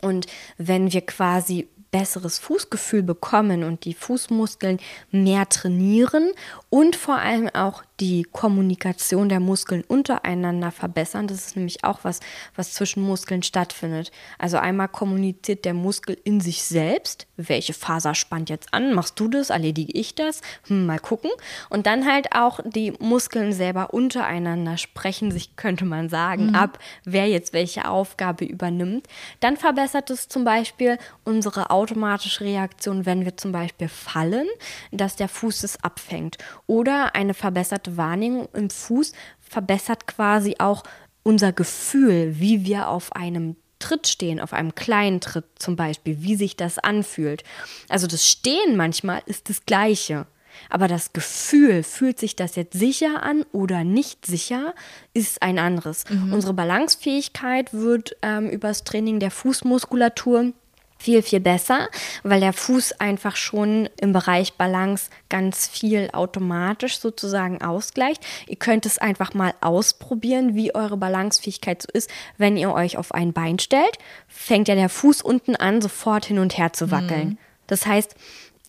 Und 0.00 0.26
wenn 0.56 0.92
wir 0.92 1.02
quasi 1.02 1.68
besseres 1.90 2.38
Fußgefühl 2.38 3.02
bekommen 3.02 3.64
und 3.64 3.84
die 3.84 3.94
Fußmuskeln 3.94 4.78
mehr 5.10 5.48
trainieren 5.48 6.30
und 6.68 6.96
vor 6.96 7.18
allem 7.18 7.48
auch 7.48 7.82
die 8.00 8.22
Kommunikation 8.24 9.28
der 9.28 9.40
Muskeln 9.40 9.84
untereinander 9.86 10.70
verbessern. 10.70 11.26
Das 11.26 11.46
ist 11.46 11.56
nämlich 11.56 11.84
auch 11.84 12.00
was, 12.02 12.20
was 12.56 12.72
zwischen 12.72 13.02
Muskeln 13.02 13.42
stattfindet. 13.42 14.10
Also 14.38 14.56
einmal 14.56 14.88
kommuniziert 14.88 15.66
der 15.66 15.74
Muskel 15.74 16.16
in 16.24 16.40
sich 16.40 16.62
selbst, 16.62 17.26
welche 17.36 17.74
Faser 17.74 18.14
spannt 18.14 18.48
jetzt 18.48 18.72
an, 18.72 18.94
machst 18.94 19.20
du 19.20 19.28
das, 19.28 19.50
erledige 19.50 19.92
ich 19.92 20.14
das, 20.14 20.40
hm, 20.66 20.86
mal 20.86 20.98
gucken. 20.98 21.30
Und 21.68 21.86
dann 21.86 22.10
halt 22.10 22.34
auch 22.34 22.60
die 22.64 22.92
Muskeln 22.98 23.52
selber 23.52 23.92
untereinander 23.92 24.78
sprechen 24.78 25.30
sich, 25.30 25.56
könnte 25.56 25.84
man 25.84 26.08
sagen, 26.08 26.48
mhm. 26.48 26.54
ab, 26.54 26.78
wer 27.04 27.28
jetzt 27.28 27.52
welche 27.52 27.88
Aufgabe 27.88 28.44
übernimmt. 28.46 29.06
Dann 29.40 29.56
verbessert 29.56 30.08
es 30.10 30.28
zum 30.28 30.44
Beispiel 30.44 30.98
unsere 31.24 31.70
automatische 31.70 32.44
Reaktion, 32.44 33.04
wenn 33.04 33.24
wir 33.24 33.36
zum 33.36 33.52
Beispiel 33.52 33.88
fallen, 33.88 34.46
dass 34.90 35.16
der 35.16 35.28
Fuß 35.28 35.64
es 35.64 35.82
abfängt. 35.84 36.38
Oder 36.66 37.14
eine 37.14 37.34
verbesserte 37.34 37.89
Wahrnehmung 37.96 38.48
im 38.52 38.70
Fuß 38.70 39.12
verbessert 39.40 40.06
quasi 40.06 40.56
auch 40.58 40.82
unser 41.22 41.52
Gefühl, 41.52 42.38
wie 42.38 42.64
wir 42.64 42.88
auf 42.88 43.14
einem 43.14 43.56
Tritt 43.78 44.06
stehen, 44.06 44.40
auf 44.40 44.52
einem 44.52 44.74
kleinen 44.74 45.20
Tritt 45.20 45.46
zum 45.58 45.76
Beispiel, 45.76 46.22
wie 46.22 46.36
sich 46.36 46.56
das 46.56 46.78
anfühlt. 46.78 47.44
Also 47.88 48.06
das 48.06 48.28
Stehen 48.28 48.76
manchmal 48.76 49.22
ist 49.26 49.48
das 49.48 49.64
gleiche. 49.64 50.26
Aber 50.68 50.88
das 50.88 51.12
Gefühl, 51.12 51.82
fühlt 51.82 52.18
sich 52.18 52.36
das 52.36 52.56
jetzt 52.56 52.78
sicher 52.78 53.22
an 53.22 53.44
oder 53.52 53.84
nicht 53.84 54.26
sicher, 54.26 54.74
ist 55.14 55.42
ein 55.42 55.58
anderes. 55.58 56.04
Mhm. 56.10 56.32
Unsere 56.32 56.54
Balancefähigkeit 56.54 57.72
wird 57.72 58.16
ähm, 58.22 58.50
übers 58.50 58.84
Training 58.84 59.20
der 59.20 59.30
Fußmuskulatur 59.30 60.52
viel, 61.00 61.22
viel 61.22 61.40
besser, 61.40 61.88
weil 62.22 62.40
der 62.40 62.52
Fuß 62.52 63.00
einfach 63.00 63.34
schon 63.36 63.88
im 64.00 64.12
Bereich 64.12 64.54
Balance 64.54 65.10
ganz 65.30 65.66
viel 65.66 66.10
automatisch 66.12 66.98
sozusagen 66.98 67.62
ausgleicht. 67.62 68.22
Ihr 68.46 68.56
könnt 68.56 68.84
es 68.84 68.98
einfach 68.98 69.32
mal 69.32 69.54
ausprobieren, 69.62 70.54
wie 70.54 70.74
eure 70.74 70.98
Balancefähigkeit 70.98 71.82
so 71.82 71.88
ist. 71.92 72.10
Wenn 72.36 72.56
ihr 72.56 72.72
euch 72.72 72.98
auf 72.98 73.12
ein 73.12 73.32
Bein 73.32 73.58
stellt, 73.58 73.98
fängt 74.28 74.68
ja 74.68 74.74
der 74.74 74.90
Fuß 74.90 75.22
unten 75.22 75.56
an, 75.56 75.80
sofort 75.80 76.26
hin 76.26 76.38
und 76.38 76.58
her 76.58 76.72
zu 76.74 76.90
wackeln. 76.90 77.30
Mhm. 77.30 77.38
Das 77.66 77.86
heißt, 77.86 78.14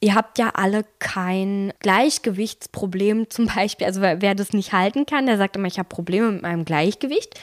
Ihr 0.03 0.15
habt 0.15 0.39
ja 0.39 0.49
alle 0.55 0.83
kein 0.97 1.73
Gleichgewichtsproblem 1.79 3.29
zum 3.29 3.45
Beispiel. 3.45 3.85
Also 3.85 4.01
wer, 4.01 4.19
wer 4.23 4.33
das 4.33 4.51
nicht 4.51 4.73
halten 4.73 5.05
kann, 5.05 5.27
der 5.27 5.37
sagt 5.37 5.55
immer, 5.55 5.67
ich 5.67 5.77
habe 5.77 5.89
Probleme 5.89 6.31
mit 6.31 6.41
meinem 6.41 6.65
Gleichgewicht. 6.65 7.39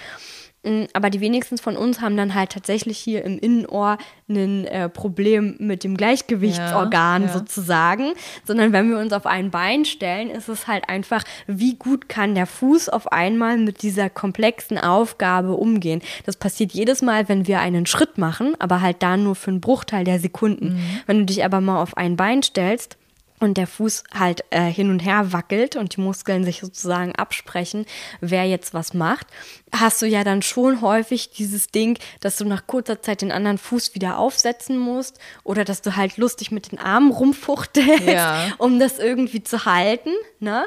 Aber 0.92 1.08
die 1.08 1.20
wenigsten 1.20 1.56
von 1.56 1.76
uns 1.76 2.00
haben 2.00 2.16
dann 2.16 2.34
halt 2.34 2.50
tatsächlich 2.50 2.98
hier 2.98 3.24
im 3.24 3.38
Innenohr 3.38 3.96
ein 4.28 4.66
äh, 4.66 4.88
Problem 4.88 5.54
mit 5.58 5.84
dem 5.84 5.96
Gleichgewichtsorgan 5.96 7.22
ja, 7.22 7.28
ja. 7.28 7.32
sozusagen, 7.32 8.12
sondern 8.44 8.72
wenn 8.72 8.90
wir 8.90 8.98
uns 8.98 9.12
auf 9.12 9.24
ein 9.24 9.50
Bein 9.50 9.84
stellen, 9.84 10.30
ist 10.30 10.48
es 10.48 10.66
halt 10.66 10.88
einfach, 10.88 11.22
wie 11.46 11.76
gut 11.76 12.08
kann 12.08 12.34
der 12.34 12.46
Fuß 12.46 12.88
auf 12.88 13.12
einmal 13.12 13.56
mit 13.56 13.82
dieser 13.82 14.10
komplexen 14.10 14.78
Aufgabe 14.78 15.54
umgehen. 15.54 16.02
Das 16.26 16.36
passiert 16.36 16.72
jedes 16.72 17.02
Mal, 17.02 17.28
wenn 17.28 17.46
wir 17.46 17.60
einen 17.60 17.86
Schritt 17.86 18.18
machen, 18.18 18.54
aber 18.58 18.80
halt 18.80 19.02
da 19.02 19.16
nur 19.16 19.36
für 19.36 19.52
einen 19.52 19.60
Bruchteil 19.60 20.04
der 20.04 20.18
Sekunden. 20.18 20.74
Mhm. 20.74 21.00
Wenn 21.06 21.18
du 21.20 21.24
dich 21.26 21.44
aber 21.44 21.60
mal 21.60 21.80
auf 21.80 21.96
ein 21.96 22.16
Bein 22.16 22.42
stellst, 22.42 22.98
und 23.40 23.56
der 23.56 23.66
Fuß 23.66 24.04
halt 24.14 24.44
äh, 24.50 24.62
hin 24.70 24.90
und 24.90 25.00
her 25.00 25.32
wackelt 25.32 25.76
und 25.76 25.96
die 25.96 26.00
Muskeln 26.00 26.44
sich 26.44 26.60
sozusagen 26.60 27.14
absprechen, 27.14 27.86
wer 28.20 28.44
jetzt 28.44 28.74
was 28.74 28.94
macht, 28.94 29.26
hast 29.72 30.02
du 30.02 30.06
ja 30.06 30.24
dann 30.24 30.42
schon 30.42 30.80
häufig 30.80 31.30
dieses 31.30 31.68
Ding, 31.68 31.98
dass 32.20 32.36
du 32.36 32.44
nach 32.44 32.66
kurzer 32.66 33.02
Zeit 33.02 33.22
den 33.22 33.32
anderen 33.32 33.58
Fuß 33.58 33.94
wieder 33.94 34.18
aufsetzen 34.18 34.78
musst 34.78 35.18
oder 35.44 35.64
dass 35.64 35.82
du 35.82 35.96
halt 35.96 36.16
lustig 36.16 36.50
mit 36.50 36.72
den 36.72 36.78
Armen 36.78 37.10
rumfuchtelst, 37.10 38.06
ja. 38.06 38.52
um 38.58 38.78
das 38.78 38.98
irgendwie 38.98 39.42
zu 39.42 39.64
halten. 39.64 40.10
Ne? 40.40 40.66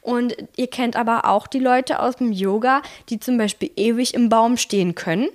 Und 0.00 0.36
ihr 0.56 0.68
kennt 0.68 0.96
aber 0.96 1.26
auch 1.26 1.46
die 1.46 1.58
Leute 1.58 2.00
aus 2.00 2.16
dem 2.16 2.32
Yoga, 2.32 2.82
die 3.08 3.20
zum 3.20 3.38
Beispiel 3.38 3.70
ewig 3.76 4.14
im 4.14 4.28
Baum 4.28 4.56
stehen 4.56 4.94
können 4.94 5.28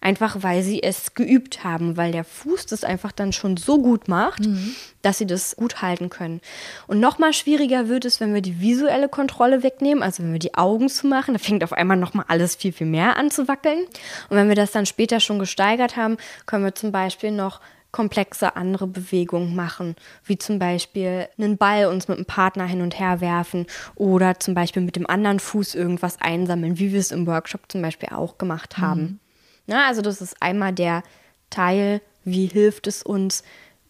Einfach 0.00 0.42
weil 0.42 0.62
sie 0.62 0.82
es 0.82 1.14
geübt 1.14 1.64
haben, 1.64 1.96
weil 1.96 2.12
der 2.12 2.24
Fuß 2.24 2.66
das 2.66 2.84
einfach 2.84 3.12
dann 3.12 3.32
schon 3.32 3.56
so 3.56 3.80
gut 3.80 4.08
macht, 4.08 4.46
mhm. 4.46 4.74
dass 5.02 5.18
sie 5.18 5.26
das 5.26 5.56
gut 5.56 5.82
halten 5.82 6.08
können. 6.08 6.40
Und 6.86 7.00
nochmal 7.00 7.32
schwieriger 7.32 7.88
wird 7.88 8.04
es, 8.04 8.20
wenn 8.20 8.34
wir 8.34 8.42
die 8.42 8.60
visuelle 8.60 9.08
Kontrolle 9.08 9.62
wegnehmen, 9.62 10.02
also 10.02 10.22
wenn 10.22 10.32
wir 10.32 10.38
die 10.38 10.54
Augen 10.54 10.88
zu 10.88 11.06
machen, 11.06 11.34
da 11.34 11.38
fängt 11.38 11.64
auf 11.64 11.72
einmal 11.72 11.96
nochmal 11.96 12.26
alles 12.28 12.54
viel, 12.54 12.72
viel 12.72 12.86
mehr 12.86 13.16
an 13.16 13.30
zu 13.30 13.48
wackeln. 13.48 13.84
Und 14.28 14.36
wenn 14.36 14.48
wir 14.48 14.56
das 14.56 14.70
dann 14.70 14.86
später 14.86 15.20
schon 15.20 15.38
gesteigert 15.38 15.96
haben, 15.96 16.16
können 16.46 16.64
wir 16.64 16.74
zum 16.74 16.92
Beispiel 16.92 17.32
noch 17.32 17.60
komplexe 17.90 18.54
andere 18.56 18.86
Bewegungen 18.86 19.54
machen, 19.54 19.96
wie 20.24 20.38
zum 20.38 20.58
Beispiel 20.58 21.28
einen 21.38 21.56
Ball 21.56 21.86
uns 21.86 22.08
mit 22.08 22.18
einem 22.18 22.26
Partner 22.26 22.66
hin 22.66 22.82
und 22.82 22.98
her 22.98 23.20
werfen 23.20 23.66
oder 23.94 24.38
zum 24.38 24.54
Beispiel 24.54 24.82
mit 24.82 24.96
dem 24.96 25.08
anderen 25.08 25.40
Fuß 25.40 25.74
irgendwas 25.74 26.20
einsammeln, 26.20 26.78
wie 26.78 26.92
wir 26.92 27.00
es 27.00 27.12
im 27.12 27.26
Workshop 27.26 27.62
zum 27.68 27.82
Beispiel 27.82 28.10
auch 28.10 28.36
gemacht 28.38 28.78
haben. 28.78 29.00
Mhm. 29.00 29.20
Na, 29.68 29.86
also 29.86 30.02
das 30.02 30.20
ist 30.20 30.42
einmal 30.42 30.72
der 30.72 31.04
Teil, 31.50 32.00
wie 32.24 32.46
hilft 32.46 32.88
es 32.88 33.04
uns 33.04 33.44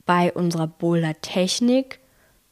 bei 0.04 0.32
unserer 0.32 0.66
Boulder-Technik, 0.66 2.00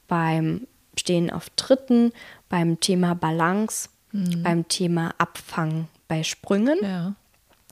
beim 0.09 0.67
Stehen 0.97 1.31
auf 1.31 1.51
Tritten, 1.57 2.13
beim 2.49 2.81
Thema 2.81 3.15
Balance, 3.15 3.89
mhm. 4.13 4.43
beim 4.43 4.69
Thema 4.69 5.15
Abfangen 5.19 5.89
bei 6.09 6.23
Sprüngen. 6.23 6.79
Ja. 6.83 7.15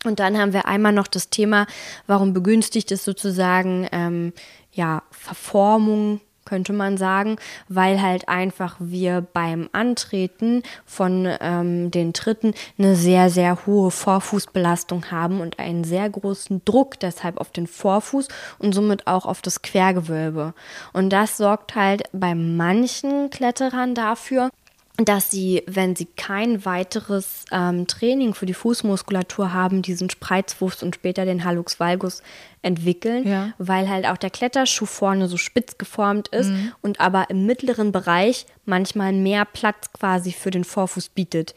Und 0.04 0.18
dann 0.20 0.36
haben 0.36 0.52
wir 0.52 0.66
einmal 0.66 0.92
noch 0.92 1.06
das 1.06 1.30
Thema, 1.30 1.66
warum 2.06 2.34
begünstigt 2.34 2.90
es 2.92 3.04
sozusagen 3.04 3.88
ähm, 3.92 4.32
ja, 4.72 5.02
Verformung 5.10 6.20
könnte 6.54 6.72
man 6.72 6.96
sagen, 6.96 7.34
weil 7.68 8.00
halt 8.00 8.28
einfach 8.28 8.76
wir 8.78 9.26
beim 9.32 9.68
Antreten 9.72 10.62
von 10.86 11.28
ähm, 11.40 11.90
den 11.90 12.12
Tritten 12.12 12.54
eine 12.78 12.94
sehr, 12.94 13.28
sehr 13.28 13.66
hohe 13.66 13.90
Vorfußbelastung 13.90 15.10
haben 15.10 15.40
und 15.40 15.58
einen 15.58 15.82
sehr 15.82 16.08
großen 16.08 16.62
Druck 16.64 17.00
deshalb 17.00 17.38
auf 17.38 17.50
den 17.50 17.66
Vorfuß 17.66 18.28
und 18.60 18.72
somit 18.72 19.08
auch 19.08 19.26
auf 19.26 19.42
das 19.42 19.62
Quergewölbe. 19.62 20.54
Und 20.92 21.10
das 21.10 21.38
sorgt 21.38 21.74
halt 21.74 22.04
bei 22.12 22.36
manchen 22.36 23.30
Kletterern 23.30 23.96
dafür, 23.96 24.50
dass 24.96 25.28
sie, 25.28 25.64
wenn 25.66 25.96
sie 25.96 26.06
kein 26.16 26.64
weiteres 26.64 27.46
ähm, 27.50 27.88
Training 27.88 28.32
für 28.32 28.46
die 28.46 28.54
Fußmuskulatur 28.54 29.52
haben, 29.52 29.82
diesen 29.82 30.08
Spreizfuß 30.08 30.84
und 30.84 30.94
später 30.94 31.24
den 31.24 31.44
Hallux 31.44 31.80
valgus 31.80 32.22
entwickeln, 32.62 33.26
ja. 33.26 33.52
weil 33.58 33.88
halt 33.88 34.06
auch 34.06 34.16
der 34.16 34.30
Kletterschuh 34.30 34.86
vorne 34.86 35.26
so 35.26 35.36
spitz 35.36 35.78
geformt 35.78 36.28
ist 36.28 36.50
mhm. 36.50 36.72
und 36.80 37.00
aber 37.00 37.28
im 37.28 37.44
mittleren 37.44 37.90
Bereich 37.90 38.46
manchmal 38.66 39.12
mehr 39.12 39.44
Platz 39.44 39.92
quasi 39.92 40.30
für 40.30 40.52
den 40.52 40.64
Vorfuß 40.64 41.08
bietet. 41.08 41.56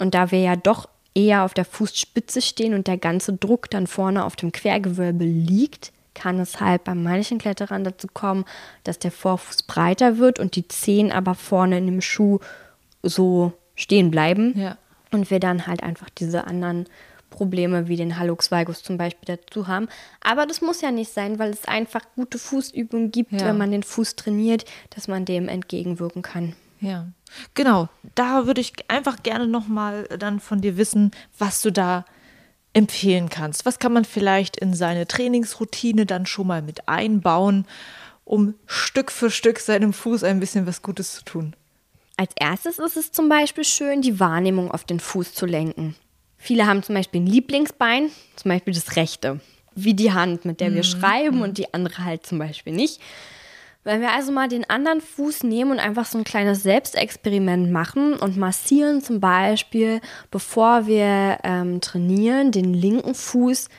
Und 0.00 0.14
da 0.14 0.32
wir 0.32 0.40
ja 0.40 0.56
doch 0.56 0.88
eher 1.14 1.44
auf 1.44 1.54
der 1.54 1.64
Fußspitze 1.64 2.42
stehen 2.42 2.74
und 2.74 2.88
der 2.88 2.98
ganze 2.98 3.34
Druck 3.34 3.70
dann 3.70 3.86
vorne 3.86 4.24
auf 4.24 4.34
dem 4.34 4.50
Quergewölbe 4.50 5.24
liegt, 5.24 5.92
kann 6.18 6.40
es 6.40 6.60
halt 6.60 6.84
bei 6.84 6.94
manchen 6.94 7.38
Kletterern 7.38 7.84
dazu 7.84 8.08
kommen, 8.12 8.44
dass 8.84 8.98
der 8.98 9.12
Vorfuß 9.12 9.62
breiter 9.64 10.18
wird 10.18 10.38
und 10.38 10.56
die 10.56 10.66
Zehen 10.66 11.12
aber 11.12 11.34
vorne 11.34 11.78
in 11.78 11.86
dem 11.86 12.00
Schuh 12.00 12.40
so 13.02 13.52
stehen 13.74 14.10
bleiben. 14.10 14.58
Ja. 14.58 14.76
und 15.10 15.30
wir 15.30 15.40
dann 15.40 15.66
halt 15.66 15.82
einfach 15.82 16.10
diese 16.10 16.46
anderen 16.46 16.86
Probleme 17.30 17.88
wie 17.88 17.96
den 17.96 18.18
Hallux 18.18 18.50
valgus 18.50 18.82
zum 18.82 18.98
Beispiel 18.98 19.36
dazu 19.36 19.68
haben. 19.68 19.88
Aber 20.22 20.46
das 20.46 20.60
muss 20.60 20.80
ja 20.80 20.90
nicht 20.90 21.12
sein, 21.12 21.38
weil 21.38 21.50
es 21.50 21.66
einfach 21.66 22.02
gute 22.14 22.38
Fußübungen 22.38 23.10
gibt, 23.10 23.32
ja. 23.32 23.46
wenn 23.46 23.58
man 23.58 23.70
den 23.70 23.82
Fuß 23.82 24.16
trainiert, 24.16 24.64
dass 24.90 25.08
man 25.08 25.24
dem 25.24 25.48
entgegenwirken 25.48 26.22
kann. 26.22 26.54
Ja, 26.80 27.08
genau. 27.54 27.88
Da 28.14 28.46
würde 28.46 28.60
ich 28.60 28.72
einfach 28.88 29.22
gerne 29.22 29.46
nochmal 29.46 30.04
dann 30.18 30.40
von 30.40 30.60
dir 30.60 30.76
wissen, 30.76 31.10
was 31.38 31.62
du 31.62 31.72
da 31.72 32.04
empfehlen 32.72 33.28
kannst. 33.28 33.66
Was 33.66 33.78
kann 33.78 33.92
man 33.92 34.04
vielleicht 34.04 34.56
in 34.56 34.74
seine 34.74 35.06
Trainingsroutine 35.06 36.06
dann 36.06 36.26
schon 36.26 36.46
mal 36.46 36.62
mit 36.62 36.88
einbauen, 36.88 37.66
um 38.24 38.54
Stück 38.66 39.10
für 39.10 39.30
Stück 39.30 39.58
seinem 39.58 39.92
Fuß 39.92 40.24
ein 40.24 40.40
bisschen 40.40 40.66
was 40.66 40.82
Gutes 40.82 41.14
zu 41.14 41.24
tun? 41.24 41.54
Als 42.16 42.32
erstes 42.36 42.78
ist 42.78 42.96
es 42.96 43.12
zum 43.12 43.28
Beispiel 43.28 43.64
schön, 43.64 44.02
die 44.02 44.20
Wahrnehmung 44.20 44.70
auf 44.70 44.84
den 44.84 45.00
Fuß 45.00 45.34
zu 45.34 45.46
lenken. 45.46 45.94
Viele 46.36 46.66
haben 46.66 46.82
zum 46.82 46.94
Beispiel 46.94 47.20
ein 47.20 47.26
Lieblingsbein, 47.26 48.10
zum 48.36 48.50
Beispiel 48.50 48.74
das 48.74 48.96
rechte, 48.96 49.40
wie 49.74 49.94
die 49.94 50.12
Hand, 50.12 50.44
mit 50.44 50.60
der 50.60 50.70
wir 50.70 50.78
mhm. 50.78 50.88
schreiben 50.88 51.42
und 51.42 51.58
die 51.58 51.72
andere 51.74 52.04
halt 52.04 52.26
zum 52.26 52.38
Beispiel 52.38 52.72
nicht. 52.72 53.00
Wenn 53.88 54.02
wir 54.02 54.12
also 54.12 54.32
mal 54.32 54.48
den 54.48 54.68
anderen 54.68 55.00
Fuß 55.00 55.44
nehmen 55.44 55.70
und 55.70 55.78
einfach 55.78 56.04
so 56.04 56.18
ein 56.18 56.24
kleines 56.24 56.62
Selbstexperiment 56.62 57.72
machen 57.72 58.18
und 58.18 58.36
massieren 58.36 59.00
zum 59.00 59.18
Beispiel, 59.18 60.02
bevor 60.30 60.86
wir 60.86 61.38
ähm, 61.42 61.80
trainieren, 61.80 62.52
den 62.52 62.74
linken 62.74 63.14
Fuß 63.14 63.70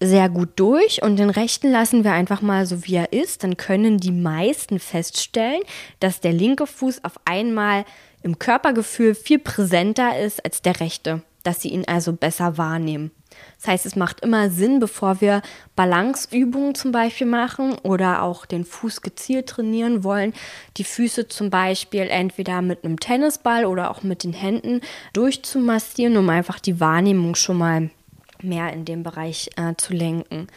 sehr 0.00 0.30
gut 0.30 0.48
durch 0.56 1.02
und 1.02 1.18
den 1.18 1.28
rechten 1.28 1.70
lassen 1.70 2.02
wir 2.02 2.12
einfach 2.12 2.40
mal 2.40 2.64
so, 2.64 2.86
wie 2.86 2.94
er 2.94 3.12
ist, 3.12 3.44
dann 3.44 3.58
können 3.58 3.98
die 3.98 4.10
meisten 4.10 4.78
feststellen, 4.78 5.60
dass 6.00 6.20
der 6.20 6.32
linke 6.32 6.66
Fuß 6.66 7.04
auf 7.04 7.20
einmal 7.26 7.84
im 8.22 8.38
Körpergefühl 8.38 9.14
viel 9.14 9.38
präsenter 9.38 10.18
ist 10.18 10.42
als 10.46 10.62
der 10.62 10.80
rechte 10.80 11.20
dass 11.46 11.62
sie 11.62 11.68
ihn 11.68 11.84
also 11.86 12.12
besser 12.12 12.58
wahrnehmen. 12.58 13.12
Das 13.58 13.68
heißt, 13.68 13.86
es 13.86 13.96
macht 13.96 14.20
immer 14.20 14.50
Sinn, 14.50 14.80
bevor 14.80 15.20
wir 15.20 15.42
Balanceübungen 15.74 16.74
zum 16.74 16.92
Beispiel 16.92 17.26
machen 17.26 17.74
oder 17.82 18.22
auch 18.22 18.46
den 18.46 18.64
Fuß 18.64 19.00
gezielt 19.00 19.48
trainieren 19.48 20.04
wollen, 20.04 20.34
die 20.76 20.84
Füße 20.84 21.28
zum 21.28 21.50
Beispiel 21.50 22.02
entweder 22.02 22.62
mit 22.62 22.84
einem 22.84 23.00
Tennisball 23.00 23.64
oder 23.64 23.90
auch 23.90 24.02
mit 24.02 24.24
den 24.24 24.32
Händen 24.32 24.80
durchzumassieren, 25.12 26.16
um 26.16 26.28
einfach 26.28 26.60
die 26.60 26.80
Wahrnehmung 26.80 27.34
schon 27.34 27.58
mal 27.58 27.90
mehr 28.42 28.72
in 28.72 28.84
dem 28.84 29.02
Bereich 29.02 29.50
äh, 29.56 29.74
zu 29.76 29.94
lenken 29.94 30.48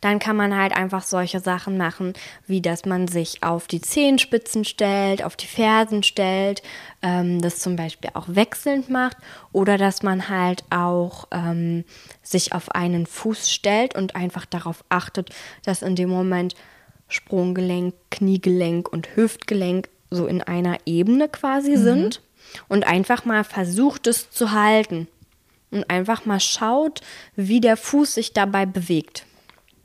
dann 0.00 0.18
kann 0.18 0.36
man 0.36 0.56
halt 0.56 0.76
einfach 0.76 1.02
solche 1.02 1.40
Sachen 1.40 1.76
machen, 1.76 2.12
wie 2.46 2.60
dass 2.60 2.84
man 2.84 3.08
sich 3.08 3.42
auf 3.42 3.66
die 3.66 3.80
Zehenspitzen 3.80 4.64
stellt, 4.64 5.22
auf 5.22 5.36
die 5.36 5.46
Fersen 5.46 6.02
stellt, 6.02 6.62
ähm, 7.02 7.40
das 7.40 7.58
zum 7.58 7.76
Beispiel 7.76 8.10
auch 8.14 8.26
wechselnd 8.28 8.88
macht 8.90 9.16
oder 9.52 9.78
dass 9.78 10.02
man 10.02 10.28
halt 10.28 10.64
auch 10.70 11.28
ähm, 11.30 11.84
sich 12.22 12.52
auf 12.52 12.74
einen 12.74 13.06
Fuß 13.06 13.50
stellt 13.50 13.94
und 13.94 14.16
einfach 14.16 14.46
darauf 14.46 14.84
achtet, 14.88 15.30
dass 15.64 15.82
in 15.82 15.96
dem 15.96 16.10
Moment 16.10 16.54
Sprunggelenk, 17.08 17.94
Kniegelenk 18.10 18.88
und 18.88 19.16
Hüftgelenk 19.16 19.88
so 20.10 20.26
in 20.26 20.42
einer 20.42 20.78
Ebene 20.86 21.28
quasi 21.28 21.76
mhm. 21.76 21.82
sind 21.82 22.20
und 22.68 22.86
einfach 22.86 23.24
mal 23.24 23.44
versucht 23.44 24.06
es 24.06 24.30
zu 24.30 24.52
halten 24.52 25.08
und 25.70 25.88
einfach 25.90 26.26
mal 26.26 26.40
schaut, 26.40 27.00
wie 27.34 27.60
der 27.60 27.76
Fuß 27.76 28.14
sich 28.14 28.32
dabei 28.32 28.66
bewegt. 28.66 29.26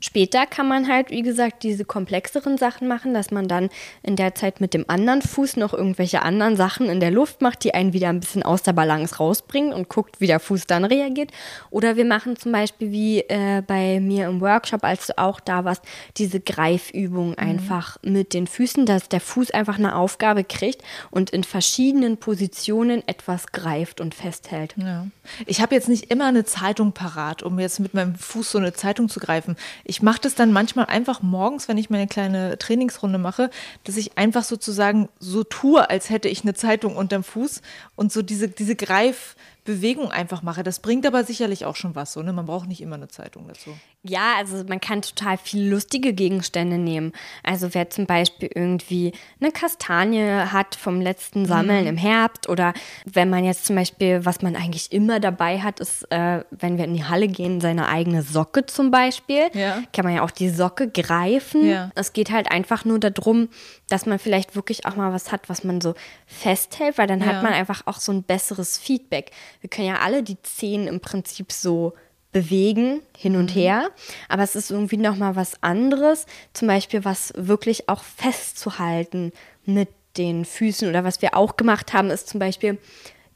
Später 0.04 0.46
kann 0.46 0.66
man 0.66 0.88
halt, 0.88 1.10
wie 1.10 1.22
gesagt, 1.22 1.62
diese 1.62 1.84
komplexeren 1.84 2.58
Sachen 2.58 2.88
machen, 2.88 3.14
dass 3.14 3.30
man 3.30 3.46
dann 3.46 3.70
in 4.02 4.16
der 4.16 4.34
Zeit 4.34 4.60
mit 4.60 4.74
dem 4.74 4.84
anderen 4.88 5.22
Fuß 5.22 5.56
noch 5.56 5.72
irgendwelche 5.72 6.22
anderen 6.22 6.56
Sachen 6.56 6.88
in 6.88 6.98
der 6.98 7.12
Luft 7.12 7.40
macht, 7.40 7.62
die 7.62 7.72
einen 7.72 7.92
wieder 7.92 8.08
ein 8.08 8.18
bisschen 8.18 8.42
aus 8.42 8.62
der 8.62 8.72
Balance 8.72 9.18
rausbringen 9.18 9.72
und 9.72 9.88
guckt, 9.88 10.20
wie 10.20 10.26
der 10.26 10.40
Fuß 10.40 10.66
dann 10.66 10.84
reagiert. 10.84 11.30
Oder 11.70 11.94
wir 11.96 12.04
machen 12.04 12.36
zum 12.36 12.50
Beispiel 12.50 12.90
wie 12.90 13.20
äh, 13.20 13.62
bei 13.64 14.00
mir 14.00 14.26
im 14.26 14.40
Workshop, 14.40 14.82
als 14.82 15.06
du 15.06 15.18
auch 15.18 15.38
da 15.38 15.64
warst, 15.64 15.82
diese 16.16 16.40
Greifübung 16.40 17.30
mhm. 17.30 17.38
einfach 17.38 17.96
mit 18.02 18.34
den 18.34 18.48
Füßen, 18.48 18.86
dass 18.86 19.08
der 19.08 19.20
Fuß 19.20 19.52
einfach 19.52 19.78
eine 19.78 19.94
Aufgabe 19.94 20.42
kriegt 20.42 20.82
und 21.12 21.30
in 21.30 21.44
verschiedenen 21.44 22.16
Positionen 22.16 23.06
etwas 23.06 23.52
greift 23.52 24.00
und 24.00 24.16
festhält. 24.16 24.74
Ja. 24.76 25.06
Ich 25.46 25.60
habe 25.60 25.76
jetzt 25.76 25.88
nicht 25.88 26.10
immer 26.10 26.26
eine 26.26 26.44
Zeitung 26.44 26.90
parat, 26.90 27.44
um 27.44 27.60
jetzt 27.60 27.78
mit 27.78 27.94
meinem 27.94 28.16
Fuß 28.16 28.50
so 28.50 28.58
eine 28.58 28.72
Zeitung 28.72 29.08
zu 29.08 29.20
greifen. 29.20 29.56
Ich 29.84 29.91
mache 30.00 30.20
das 30.22 30.34
dann 30.34 30.52
manchmal 30.52 30.86
einfach 30.86 31.20
morgens, 31.20 31.68
wenn 31.68 31.76
ich 31.76 31.90
meine 31.90 32.06
kleine 32.06 32.56
Trainingsrunde 32.56 33.18
mache, 33.18 33.50
dass 33.84 33.96
ich 33.96 34.16
einfach 34.16 34.44
sozusagen 34.44 35.08
so 35.18 35.44
tue, 35.44 35.90
als 35.90 36.08
hätte 36.08 36.28
ich 36.28 36.42
eine 36.42 36.54
Zeitung 36.54 36.96
unterm 36.96 37.24
Fuß 37.24 37.60
und 37.96 38.12
so 38.12 38.22
diese, 38.22 38.48
diese 38.48 38.76
Greifbewegung 38.76 40.10
einfach 40.10 40.42
mache. 40.42 40.62
Das 40.62 40.80
bringt 40.80 41.04
aber 41.04 41.24
sicherlich 41.24 41.66
auch 41.66 41.76
schon 41.76 41.94
was. 41.94 42.12
So, 42.12 42.22
ne? 42.22 42.32
Man 42.32 42.46
braucht 42.46 42.68
nicht 42.68 42.80
immer 42.80 42.94
eine 42.94 43.08
Zeitung 43.08 43.48
dazu. 43.48 43.76
Ja, 44.04 44.34
also 44.36 44.64
man 44.66 44.80
kann 44.80 45.00
total 45.00 45.38
viele 45.38 45.70
lustige 45.70 46.12
Gegenstände 46.12 46.76
nehmen. 46.76 47.12
Also 47.44 47.72
wer 47.72 47.88
zum 47.88 48.06
Beispiel 48.06 48.50
irgendwie 48.52 49.12
eine 49.40 49.52
Kastanie 49.52 50.24
hat 50.24 50.74
vom 50.74 51.00
letzten 51.00 51.46
Sammeln 51.46 51.82
mhm. 51.82 51.90
im 51.90 51.96
Herbst 51.96 52.48
oder 52.48 52.74
wenn 53.04 53.30
man 53.30 53.44
jetzt 53.44 53.64
zum 53.64 53.76
Beispiel, 53.76 54.24
was 54.24 54.42
man 54.42 54.56
eigentlich 54.56 54.90
immer 54.90 55.20
dabei 55.20 55.60
hat, 55.60 55.78
ist, 55.78 56.10
äh, 56.10 56.42
wenn 56.50 56.78
wir 56.78 56.84
in 56.84 56.94
die 56.94 57.04
Halle 57.04 57.28
gehen, 57.28 57.60
seine 57.60 57.86
eigene 57.88 58.22
Socke 58.22 58.66
zum 58.66 58.90
Beispiel. 58.90 59.50
Ja. 59.54 59.84
Kann 59.92 60.04
man 60.04 60.16
ja 60.16 60.22
auch 60.22 60.32
die 60.32 60.50
Socke 60.50 60.90
greifen. 60.90 61.64
Ja. 61.64 61.92
Es 61.94 62.12
geht 62.12 62.32
halt 62.32 62.50
einfach 62.50 62.84
nur 62.84 62.98
darum, 62.98 63.50
dass 63.88 64.06
man 64.06 64.18
vielleicht 64.18 64.56
wirklich 64.56 64.84
auch 64.84 64.96
mal 64.96 65.12
was 65.12 65.30
hat, 65.30 65.48
was 65.48 65.62
man 65.62 65.80
so 65.80 65.94
festhält, 66.26 66.98
weil 66.98 67.06
dann 67.06 67.20
ja. 67.20 67.26
hat 67.26 67.44
man 67.44 67.52
einfach 67.52 67.86
auch 67.86 68.00
so 68.00 68.10
ein 68.10 68.24
besseres 68.24 68.78
Feedback. 68.78 69.30
Wir 69.60 69.70
können 69.70 69.86
ja 69.86 69.98
alle 70.00 70.24
die 70.24 70.42
Zehen 70.42 70.88
im 70.88 70.98
Prinzip 70.98 71.52
so 71.52 71.94
bewegen 72.32 73.02
hin 73.16 73.36
und 73.36 73.50
mhm. 73.54 73.60
her. 73.60 73.90
Aber 74.28 74.42
es 74.42 74.56
ist 74.56 74.70
irgendwie 74.70 74.96
nochmal 74.96 75.36
was 75.36 75.62
anderes, 75.62 76.26
zum 76.52 76.68
Beispiel 76.68 77.04
was 77.04 77.32
wirklich 77.36 77.88
auch 77.88 78.02
festzuhalten 78.02 79.32
mit 79.64 79.88
den 80.16 80.44
Füßen. 80.44 80.88
Oder 80.88 81.04
was 81.04 81.22
wir 81.22 81.36
auch 81.36 81.56
gemacht 81.56 81.92
haben, 81.92 82.10
ist 82.10 82.28
zum 82.28 82.40
Beispiel 82.40 82.78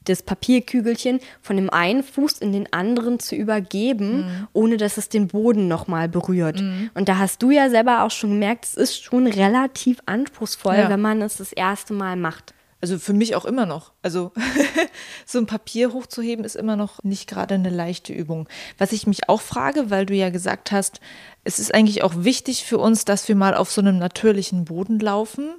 das 0.03 0.23
Papierkügelchen 0.23 1.19
von 1.41 1.57
dem 1.57 1.69
einen 1.69 2.01
Fuß 2.01 2.37
in 2.39 2.53
den 2.53 2.71
anderen 2.71 3.19
zu 3.19 3.35
übergeben, 3.35 4.17
mhm. 4.17 4.47
ohne 4.53 4.77
dass 4.77 4.97
es 4.97 5.09
den 5.09 5.27
Boden 5.27 5.67
nochmal 5.67 6.07
berührt. 6.07 6.61
Mhm. 6.61 6.89
Und 6.93 7.09
da 7.09 7.17
hast 7.17 7.41
du 7.43 7.51
ja 7.51 7.69
selber 7.69 8.03
auch 8.03 8.11
schon 8.11 8.31
gemerkt, 8.31 8.65
es 8.65 8.75
ist 8.75 9.03
schon 9.03 9.27
relativ 9.27 9.99
anspruchsvoll, 10.05 10.77
ja. 10.77 10.89
wenn 10.89 11.01
man 11.01 11.21
es 11.21 11.37
das 11.37 11.51
erste 11.51 11.93
Mal 11.93 12.15
macht. 12.15 12.53
Also 12.79 12.99
für 12.99 13.13
mich 13.13 13.35
auch 13.35 13.45
immer 13.45 13.65
noch. 13.65 13.91
Also 14.03 14.31
so 15.25 15.39
ein 15.39 15.47
Papier 15.47 15.93
hochzuheben 15.93 16.45
ist 16.45 16.55
immer 16.55 16.75
noch 16.75 17.03
nicht 17.03 17.27
gerade 17.27 17.55
eine 17.55 17.69
leichte 17.69 18.13
Übung. 18.13 18.47
Was 18.77 18.91
ich 18.91 19.07
mich 19.07 19.29
auch 19.29 19.41
frage, 19.41 19.89
weil 19.89 20.05
du 20.05 20.13
ja 20.13 20.29
gesagt 20.29 20.71
hast, 20.71 20.99
es 21.43 21.59
ist 21.59 21.73
eigentlich 21.73 22.03
auch 22.03 22.13
wichtig 22.17 22.65
für 22.65 22.77
uns, 22.77 23.03
dass 23.05 23.27
wir 23.27 23.35
mal 23.35 23.55
auf 23.55 23.71
so 23.71 23.81
einem 23.81 23.97
natürlichen 23.97 24.65
Boden 24.65 24.99
laufen. 24.99 25.55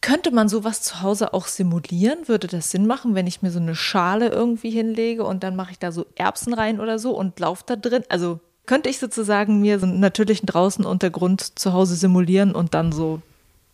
Könnte 0.00 0.30
man 0.30 0.48
sowas 0.48 0.82
zu 0.82 1.02
Hause 1.02 1.34
auch 1.34 1.46
simulieren? 1.46 2.28
Würde 2.28 2.46
das 2.46 2.70
Sinn 2.70 2.86
machen, 2.86 3.14
wenn 3.14 3.26
ich 3.26 3.42
mir 3.42 3.50
so 3.50 3.58
eine 3.58 3.74
Schale 3.74 4.28
irgendwie 4.28 4.70
hinlege 4.70 5.24
und 5.24 5.42
dann 5.42 5.56
mache 5.56 5.72
ich 5.72 5.78
da 5.78 5.92
so 5.92 6.06
Erbsen 6.14 6.54
rein 6.54 6.80
oder 6.80 6.98
so 6.98 7.16
und 7.16 7.38
laufe 7.40 7.64
da 7.66 7.76
drin? 7.76 8.04
Also 8.08 8.40
könnte 8.66 8.88
ich 8.88 8.98
sozusagen 8.98 9.60
mir 9.60 9.78
so 9.78 9.86
einen 9.86 10.00
natürlichen 10.00 10.46
draußen 10.46 10.84
Untergrund 10.86 11.58
zu 11.58 11.72
Hause 11.72 11.96
simulieren 11.96 12.54
und 12.54 12.72
dann 12.74 12.92
so 12.92 13.20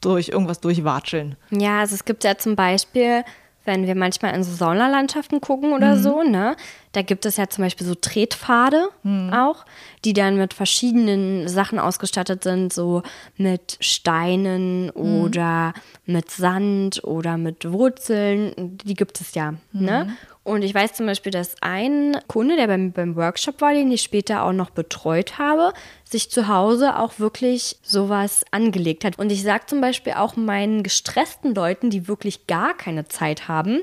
durch 0.01 0.29
irgendwas 0.29 0.61
durchwatscheln. 0.61 1.37
Ja, 1.51 1.81
also 1.81 1.95
es 1.95 2.05
gibt 2.05 2.25
ja 2.25 2.37
zum 2.39 2.57
Beispiel, 2.57 3.25
wenn 3.65 3.87
wir 3.87 3.95
manchmal 3.95 4.35
in 4.35 4.43
so 4.43 4.53
Saunalandschaften 4.53 5.41
gucken 5.41 5.73
oder 5.73 5.97
mhm. 5.97 6.03
so, 6.03 6.23
ne, 6.23 6.57
da 6.93 7.03
gibt 7.03 7.27
es 7.27 7.37
ja 7.37 7.49
zum 7.49 7.65
Beispiel 7.65 7.87
so 7.87 7.95
Tretpfade 7.95 8.89
mhm. 9.03 9.33
auch, 9.33 9.65
die 10.05 10.13
dann 10.13 10.37
mit 10.37 10.55
verschiedenen 10.55 11.47
Sachen 11.47 11.79
ausgestattet 11.79 12.43
sind, 12.43 12.73
so 12.73 13.03
mit 13.37 13.77
Steinen 13.81 14.87
mhm. 14.87 14.93
oder 14.95 15.75
mit 16.07 16.31
Sand 16.31 17.05
oder 17.05 17.37
mit 17.37 17.71
Wurzeln. 17.71 18.79
Die 18.85 18.95
gibt 18.95 19.21
es 19.21 19.35
ja. 19.35 19.55
Ne? 19.73 20.17
Und 20.43 20.63
ich 20.63 20.75
weiß 20.75 20.95
zum 20.95 21.07
Beispiel, 21.07 21.33
dass 21.33 21.55
ein 21.61 22.17
Kunde, 22.27 22.57
der 22.57 22.67
beim, 22.67 22.93
beim 22.93 23.15
Workshop 23.15 23.61
war, 23.61 23.75
den 23.75 23.93
ich 23.93 24.03
später 24.03 24.43
auch 24.43 24.53
noch 24.53 24.71
betreut 24.71 25.39
habe, 25.39 25.75
sich 26.05 26.31
zu 26.31 26.49
Hause 26.49 26.99
auch 26.99 27.19
wirklich 27.19 27.77
sowas 27.83 28.45
angelegt 28.51 29.05
hat. 29.05 29.19
Und 29.19 29.31
ich 29.31 29.43
sage 29.43 29.67
zum 29.67 29.81
Beispiel 29.83 30.15
auch 30.15 30.37
meinen 30.37 30.83
gestressten 30.83 31.55
Leuten, 31.55 31.91
die 31.91 32.09
wirklich 32.09 32.47
gar 32.47 32.75
keine 32.75 33.07
Zeit 33.07 33.49
haben, 33.49 33.83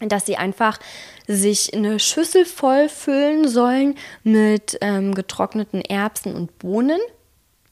dass 0.00 0.26
sie 0.26 0.36
einfach 0.36 0.78
sich 1.28 1.72
eine 1.72 2.00
Schüssel 2.00 2.44
voll 2.44 2.88
füllen 2.88 3.46
sollen 3.48 3.94
mit 4.24 4.76
ähm, 4.80 5.14
getrockneten 5.14 5.82
Erbsen 5.82 6.34
und 6.34 6.58
Bohnen. 6.58 7.00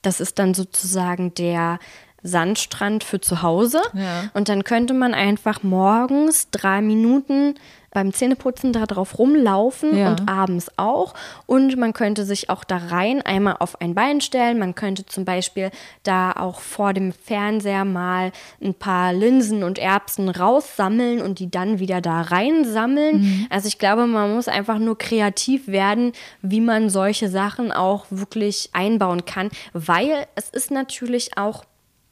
Das 0.02 0.20
ist 0.20 0.38
dann 0.38 0.54
sozusagen 0.54 1.34
der 1.34 1.80
Sandstrand 2.24 3.04
für 3.04 3.20
zu 3.20 3.42
Hause. 3.42 3.82
Ja. 3.92 4.30
Und 4.32 4.48
dann 4.48 4.64
könnte 4.64 4.94
man 4.94 5.14
einfach 5.14 5.62
morgens 5.62 6.48
drei 6.50 6.80
Minuten 6.80 7.54
beim 7.94 8.12
Zähneputzen 8.12 8.74
da 8.74 8.84
drauf 8.84 9.18
rumlaufen 9.18 9.96
ja. 9.96 10.10
und 10.10 10.28
abends 10.28 10.70
auch. 10.76 11.14
Und 11.46 11.78
man 11.78 11.94
könnte 11.94 12.26
sich 12.26 12.50
auch 12.50 12.64
da 12.64 12.76
rein 12.76 13.22
einmal 13.22 13.56
auf 13.60 13.80
ein 13.80 13.94
Bein 13.94 14.20
stellen. 14.20 14.58
Man 14.58 14.74
könnte 14.74 15.06
zum 15.06 15.24
Beispiel 15.24 15.70
da 16.02 16.32
auch 16.32 16.60
vor 16.60 16.92
dem 16.92 17.12
Fernseher 17.12 17.86
mal 17.86 18.32
ein 18.62 18.74
paar 18.74 19.12
Linsen 19.12 19.62
und 19.62 19.78
Erbsen 19.78 20.28
raussammeln 20.28 21.22
und 21.22 21.38
die 21.38 21.50
dann 21.50 21.78
wieder 21.78 22.02
da 22.02 22.20
reinsammeln. 22.20 23.22
Mhm. 23.22 23.46
Also 23.48 23.68
ich 23.68 23.78
glaube, 23.78 24.06
man 24.06 24.34
muss 24.34 24.48
einfach 24.48 24.78
nur 24.78 24.98
kreativ 24.98 25.68
werden, 25.68 26.12
wie 26.42 26.60
man 26.60 26.90
solche 26.90 27.28
Sachen 27.28 27.70
auch 27.72 28.06
wirklich 28.10 28.70
einbauen 28.72 29.24
kann, 29.24 29.50
weil 29.72 30.26
es 30.34 30.50
ist 30.50 30.72
natürlich 30.72 31.38
auch 31.38 31.64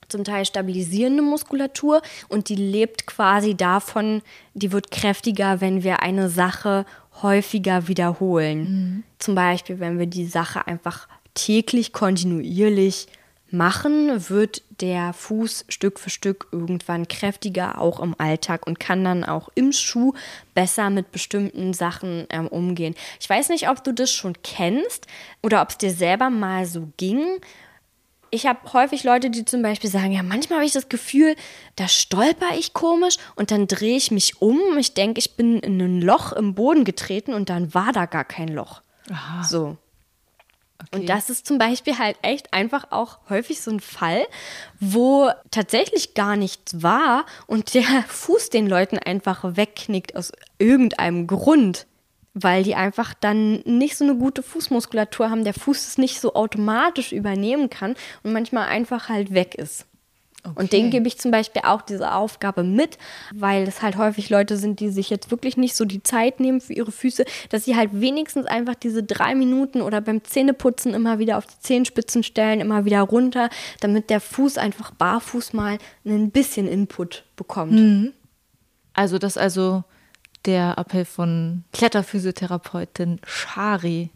zum 0.08 0.24
Teil 0.24 0.44
stabilisierende 0.44 1.22
Muskulatur 1.22 2.02
und 2.28 2.48
die 2.48 2.56
lebt 2.56 3.06
quasi 3.06 3.54
davon, 3.54 4.22
die 4.54 4.72
wird 4.72 4.90
kräftiger, 4.90 5.60
wenn 5.60 5.82
wir 5.82 6.02
eine 6.02 6.28
Sache 6.28 6.86
häufiger 7.22 7.88
wiederholen. 7.88 8.58
Mhm. 8.58 9.02
Zum 9.18 9.34
Beispiel, 9.34 9.80
wenn 9.80 9.98
wir 9.98 10.06
die 10.06 10.26
Sache 10.26 10.66
einfach 10.66 11.08
täglich 11.34 11.92
kontinuierlich 11.92 13.06
machen, 13.52 14.30
wird 14.30 14.62
der 14.80 15.12
Fuß 15.12 15.66
Stück 15.68 16.00
für 16.00 16.10
Stück 16.10 16.48
irgendwann 16.52 17.06
kräftiger, 17.06 17.80
auch 17.80 18.00
im 18.00 18.14
Alltag 18.18 18.66
und 18.66 18.80
kann 18.80 19.04
dann 19.04 19.24
auch 19.24 19.50
im 19.54 19.72
Schuh 19.72 20.14
besser 20.54 20.90
mit 20.90 21.12
bestimmten 21.12 21.74
Sachen 21.74 22.26
ähm, 22.30 22.48
umgehen. 22.48 22.94
Ich 23.20 23.28
weiß 23.28 23.50
nicht, 23.50 23.68
ob 23.68 23.84
du 23.84 23.92
das 23.92 24.10
schon 24.10 24.34
kennst 24.42 25.06
oder 25.42 25.60
ob 25.62 25.70
es 25.70 25.78
dir 25.78 25.92
selber 25.92 26.30
mal 26.30 26.64
so 26.64 26.88
ging 26.96 27.22
ich 28.32 28.46
habe 28.46 28.72
häufig 28.72 29.04
Leute, 29.04 29.28
die 29.28 29.44
zum 29.44 29.60
Beispiel 29.60 29.90
sagen, 29.90 30.10
ja, 30.10 30.22
manchmal 30.22 30.58
habe 30.58 30.66
ich 30.66 30.72
das 30.72 30.88
Gefühl, 30.88 31.36
da 31.76 31.86
stolper 31.86 32.56
ich 32.56 32.72
komisch 32.72 33.18
und 33.36 33.50
dann 33.50 33.66
drehe 33.66 33.96
ich 33.96 34.10
mich 34.10 34.40
um. 34.40 34.58
Ich 34.78 34.94
denke, 34.94 35.18
ich 35.18 35.36
bin 35.36 35.60
in 35.60 35.78
ein 35.80 36.00
Loch 36.00 36.32
im 36.32 36.54
Boden 36.54 36.84
getreten 36.84 37.34
und 37.34 37.50
dann 37.50 37.74
war 37.74 37.92
da 37.92 38.06
gar 38.06 38.24
kein 38.24 38.48
Loch. 38.48 38.80
Aha. 39.10 39.44
So. 39.44 39.76
Okay. 40.78 40.98
Und 40.98 41.08
das 41.10 41.28
ist 41.28 41.46
zum 41.46 41.58
Beispiel 41.58 41.98
halt 41.98 42.16
echt 42.22 42.54
einfach 42.54 42.86
auch 42.90 43.18
häufig 43.28 43.60
so 43.60 43.70
ein 43.70 43.80
Fall, 43.80 44.26
wo 44.80 45.30
tatsächlich 45.50 46.14
gar 46.14 46.36
nichts 46.36 46.82
war 46.82 47.26
und 47.46 47.74
der 47.74 47.84
Fuß 48.08 48.48
den 48.48 48.66
Leuten 48.66 48.98
einfach 48.98 49.56
wegknickt 49.56 50.16
aus 50.16 50.32
irgendeinem 50.58 51.26
Grund 51.26 51.86
weil 52.34 52.62
die 52.62 52.74
einfach 52.74 53.14
dann 53.14 53.60
nicht 53.60 53.96
so 53.96 54.04
eine 54.04 54.16
gute 54.16 54.42
Fußmuskulatur 54.42 55.30
haben, 55.30 55.44
der 55.44 55.54
Fuß 55.54 55.86
es 55.86 55.98
nicht 55.98 56.20
so 56.20 56.34
automatisch 56.34 57.12
übernehmen 57.12 57.70
kann 57.70 57.94
und 58.22 58.32
manchmal 58.32 58.68
einfach 58.68 59.08
halt 59.08 59.34
weg 59.34 59.54
ist. 59.54 59.86
Okay. 60.44 60.54
Und 60.56 60.72
denen 60.72 60.90
gebe 60.90 61.06
ich 61.06 61.18
zum 61.18 61.30
Beispiel 61.30 61.62
auch 61.64 61.82
diese 61.82 62.12
Aufgabe 62.12 62.64
mit, 62.64 62.98
weil 63.32 63.62
es 63.62 63.80
halt 63.80 63.96
häufig 63.96 64.28
Leute 64.28 64.56
sind, 64.56 64.80
die 64.80 64.88
sich 64.88 65.08
jetzt 65.08 65.30
wirklich 65.30 65.56
nicht 65.56 65.76
so 65.76 65.84
die 65.84 66.02
Zeit 66.02 66.40
nehmen 66.40 66.60
für 66.60 66.72
ihre 66.72 66.90
Füße, 66.90 67.24
dass 67.50 67.64
sie 67.64 67.76
halt 67.76 67.90
wenigstens 67.92 68.46
einfach 68.46 68.74
diese 68.74 69.04
drei 69.04 69.36
Minuten 69.36 69.80
oder 69.80 70.00
beim 70.00 70.24
Zähneputzen 70.24 70.94
immer 70.94 71.20
wieder 71.20 71.38
auf 71.38 71.46
die 71.46 71.60
Zehenspitzen 71.60 72.24
stellen, 72.24 72.60
immer 72.60 72.84
wieder 72.84 73.02
runter, 73.02 73.50
damit 73.80 74.10
der 74.10 74.20
Fuß 74.20 74.58
einfach 74.58 74.90
barfuß 74.90 75.52
mal 75.52 75.78
ein 76.04 76.32
bisschen 76.32 76.66
Input 76.66 77.24
bekommt. 77.36 77.72
Mhm. 77.72 78.12
Also 78.94 79.18
das 79.18 79.38
also 79.38 79.84
der 80.44 80.76
Appell 80.78 81.04
von 81.04 81.64
Kletterphysiotherapeutin 81.72 83.20
Shari, 83.24 84.10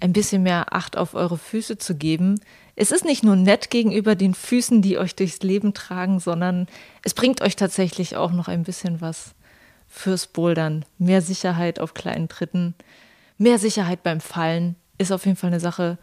ein 0.00 0.12
bisschen 0.12 0.42
mehr 0.42 0.74
Acht 0.74 0.96
auf 0.96 1.14
eure 1.14 1.38
Füße 1.38 1.78
zu 1.78 1.94
geben. 1.94 2.40
Es 2.76 2.90
ist 2.90 3.04
nicht 3.04 3.22
nur 3.22 3.36
nett 3.36 3.70
gegenüber 3.70 4.14
den 4.16 4.34
Füßen, 4.34 4.82
die 4.82 4.98
euch 4.98 5.14
durchs 5.14 5.40
Leben 5.40 5.72
tragen, 5.72 6.20
sondern 6.20 6.66
es 7.02 7.14
bringt 7.14 7.40
euch 7.40 7.56
tatsächlich 7.56 8.16
auch 8.16 8.32
noch 8.32 8.48
ein 8.48 8.64
bisschen 8.64 9.00
was 9.00 9.34
fürs 9.88 10.26
Bouldern. 10.26 10.84
Mehr 10.98 11.22
Sicherheit 11.22 11.78
auf 11.78 11.94
kleinen 11.94 12.28
Tritten, 12.28 12.74
mehr 13.38 13.58
Sicherheit 13.58 14.02
beim 14.02 14.20
Fallen 14.20 14.76
ist 14.98 15.12
auf 15.12 15.24
jeden 15.24 15.36
Fall 15.36 15.48
eine 15.48 15.60
Sache, 15.60 15.98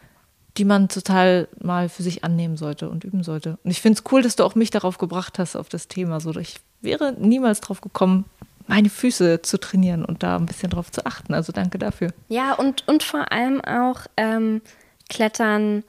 die 0.58 0.66
man 0.66 0.90
total 0.90 1.48
mal 1.62 1.88
für 1.88 2.04
sich 2.04 2.24
annehmen 2.24 2.58
sollte 2.58 2.90
und 2.90 3.04
üben 3.04 3.24
sollte. 3.24 3.58
Und 3.64 3.72
ich 3.72 3.82
finde 3.82 4.00
es 4.00 4.12
cool, 4.12 4.22
dass 4.22 4.36
du 4.36 4.44
auch 4.44 4.56
mich 4.56 4.70
darauf 4.70 4.98
gebracht 4.98 5.40
hast, 5.40 5.56
auf 5.56 5.70
das 5.70 5.88
Thema. 5.88 6.20
So, 6.20 6.36
ich 6.38 6.56
wäre 6.82 7.14
niemals 7.14 7.62
drauf 7.62 7.82
gekommen, 7.82 8.26
meine 8.72 8.90
Füße 8.90 9.42
zu 9.42 9.60
trainieren 9.60 10.06
und 10.06 10.24
da 10.24 10.38
ein 10.38 10.46
bisschen 10.46 10.70
drauf 10.70 10.90
zu 10.92 11.06
achten. 11.06 11.34
Also 11.34 11.52
danke 11.52 11.78
dafür. 11.78 12.14
Ja, 12.30 12.54
und, 12.54 12.88
und 12.88 13.04
vor 13.04 13.30
allem 13.34 13.60
auch 13.60 14.06
ähm, 14.16 14.62
Klettern 15.10 15.84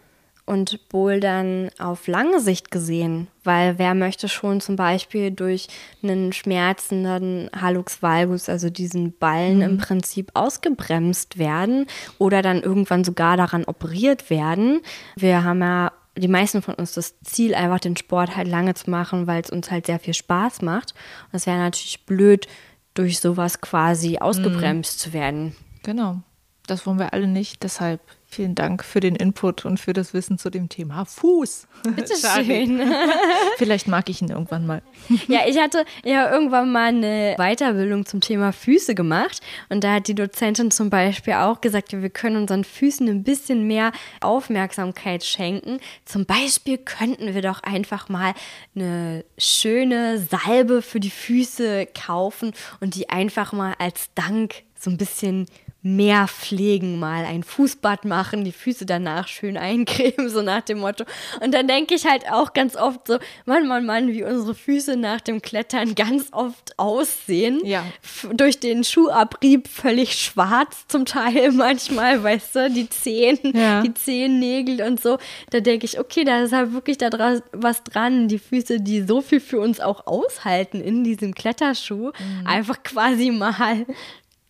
und 0.46 0.88
Bouldern 0.88 1.70
auf 1.78 2.08
lange 2.08 2.40
Sicht 2.40 2.72
gesehen, 2.72 3.28
weil 3.44 3.78
wer 3.78 3.94
möchte 3.94 4.28
schon 4.28 4.60
zum 4.60 4.74
Beispiel 4.74 5.30
durch 5.30 5.68
einen 6.02 6.32
schmerzenden 6.32 7.48
Hallux 7.54 8.02
valgus, 8.02 8.48
also 8.48 8.68
diesen 8.68 9.16
Ballen 9.16 9.58
mhm. 9.58 9.62
im 9.62 9.78
Prinzip 9.78 10.32
ausgebremst 10.34 11.38
werden 11.38 11.86
oder 12.18 12.42
dann 12.42 12.62
irgendwann 12.62 13.04
sogar 13.04 13.36
daran 13.36 13.62
operiert 13.64 14.28
werden. 14.28 14.80
Wir 15.14 15.44
haben 15.44 15.60
ja 15.60 15.92
die 16.16 16.28
meisten 16.28 16.62
von 16.62 16.74
uns 16.74 16.92
das 16.92 17.18
Ziel, 17.20 17.54
einfach 17.54 17.78
den 17.78 17.96
Sport 17.96 18.36
halt 18.36 18.48
lange 18.48 18.74
zu 18.74 18.90
machen, 18.90 19.28
weil 19.28 19.40
es 19.40 19.50
uns 19.50 19.70
halt 19.70 19.86
sehr 19.86 20.00
viel 20.00 20.14
Spaß 20.14 20.62
macht. 20.62 20.94
Und 21.30 21.36
es 21.36 21.46
wäre 21.46 21.58
natürlich 21.58 22.04
blöd, 22.04 22.48
durch 22.94 23.20
sowas 23.20 23.60
quasi 23.60 24.18
ausgebremst 24.18 24.98
mhm. 24.98 25.00
zu 25.00 25.12
werden. 25.12 25.56
Genau. 25.82 26.22
Das 26.66 26.86
wollen 26.86 26.98
wir 26.98 27.12
alle 27.12 27.26
nicht. 27.26 27.62
Deshalb 27.62 28.00
Vielen 28.32 28.54
Dank 28.54 28.82
für 28.82 29.00
den 29.00 29.14
Input 29.14 29.66
und 29.66 29.78
für 29.78 29.92
das 29.92 30.14
Wissen 30.14 30.38
zu 30.38 30.48
dem 30.48 30.70
Thema 30.70 31.04
Fuß. 31.04 31.68
Bitte 31.82 32.14
schön. 32.16 32.80
Vielleicht 33.58 33.88
mag 33.88 34.08
ich 34.08 34.22
ihn 34.22 34.30
irgendwann 34.30 34.64
mal. 34.64 34.80
Ja, 35.28 35.40
ich 35.46 35.58
hatte 35.58 35.84
ja 36.02 36.32
irgendwann 36.32 36.72
mal 36.72 36.88
eine 36.88 37.34
Weiterbildung 37.36 38.06
zum 38.06 38.22
Thema 38.22 38.54
Füße 38.54 38.94
gemacht 38.94 39.42
und 39.68 39.84
da 39.84 39.96
hat 39.96 40.08
die 40.08 40.14
Dozentin 40.14 40.70
zum 40.70 40.88
Beispiel 40.88 41.34
auch 41.34 41.60
gesagt, 41.60 41.92
wir 41.92 42.08
können 42.08 42.36
unseren 42.36 42.64
Füßen 42.64 43.06
ein 43.06 43.22
bisschen 43.22 43.66
mehr 43.66 43.92
Aufmerksamkeit 44.22 45.24
schenken. 45.24 45.78
Zum 46.06 46.24
Beispiel 46.24 46.78
könnten 46.78 47.34
wir 47.34 47.42
doch 47.42 47.62
einfach 47.62 48.08
mal 48.08 48.32
eine 48.74 49.26
schöne 49.36 50.18
Salbe 50.18 50.80
für 50.80 51.00
die 51.00 51.10
Füße 51.10 51.86
kaufen 51.88 52.54
und 52.80 52.94
die 52.94 53.10
einfach 53.10 53.52
mal 53.52 53.74
als 53.78 54.08
Dank 54.14 54.62
so 54.78 54.88
ein 54.88 54.96
bisschen 54.96 55.48
mehr 55.82 56.28
pflegen, 56.28 57.00
mal 57.00 57.24
ein 57.24 57.42
Fußbad 57.42 58.04
machen, 58.04 58.44
die 58.44 58.52
Füße 58.52 58.86
danach 58.86 59.26
schön 59.26 59.56
eincremen, 59.56 60.28
so 60.30 60.40
nach 60.40 60.62
dem 60.62 60.78
Motto. 60.78 61.04
Und 61.40 61.52
dann 61.52 61.66
denke 61.66 61.94
ich 61.94 62.06
halt 62.06 62.30
auch 62.30 62.52
ganz 62.52 62.76
oft 62.76 63.08
so, 63.08 63.18
Mann, 63.46 63.66
Mann, 63.66 63.84
Mann, 63.84 64.08
wie 64.08 64.22
unsere 64.22 64.54
Füße 64.54 64.96
nach 64.96 65.20
dem 65.20 65.42
Klettern 65.42 65.96
ganz 65.96 66.28
oft 66.30 66.78
aussehen. 66.78 67.60
Ja. 67.64 67.84
Durch 68.32 68.60
den 68.60 68.84
Schuhabrieb 68.84 69.66
völlig 69.66 70.14
schwarz 70.14 70.86
zum 70.86 71.04
Teil 71.04 71.50
manchmal, 71.52 72.22
weißt 72.22 72.54
du, 72.54 72.70
die 72.70 72.88
Zehen, 72.88 73.38
ja. 73.52 73.82
die 73.82 73.92
Zehennägel 73.92 74.82
und 74.82 75.00
so. 75.00 75.18
Da 75.50 75.58
denke 75.58 75.86
ich, 75.86 75.98
okay, 75.98 76.22
da 76.22 76.42
ist 76.42 76.52
halt 76.52 76.72
wirklich 76.72 76.98
da 76.98 77.10
was 77.50 77.82
dran. 77.82 78.28
Die 78.28 78.38
Füße, 78.38 78.80
die 78.80 79.02
so 79.02 79.20
viel 79.20 79.40
für 79.40 79.58
uns 79.58 79.80
auch 79.80 80.06
aushalten 80.06 80.80
in 80.80 81.02
diesem 81.02 81.34
Kletterschuh, 81.34 82.12
mhm. 82.12 82.46
einfach 82.46 82.84
quasi 82.84 83.30
mal 83.30 83.84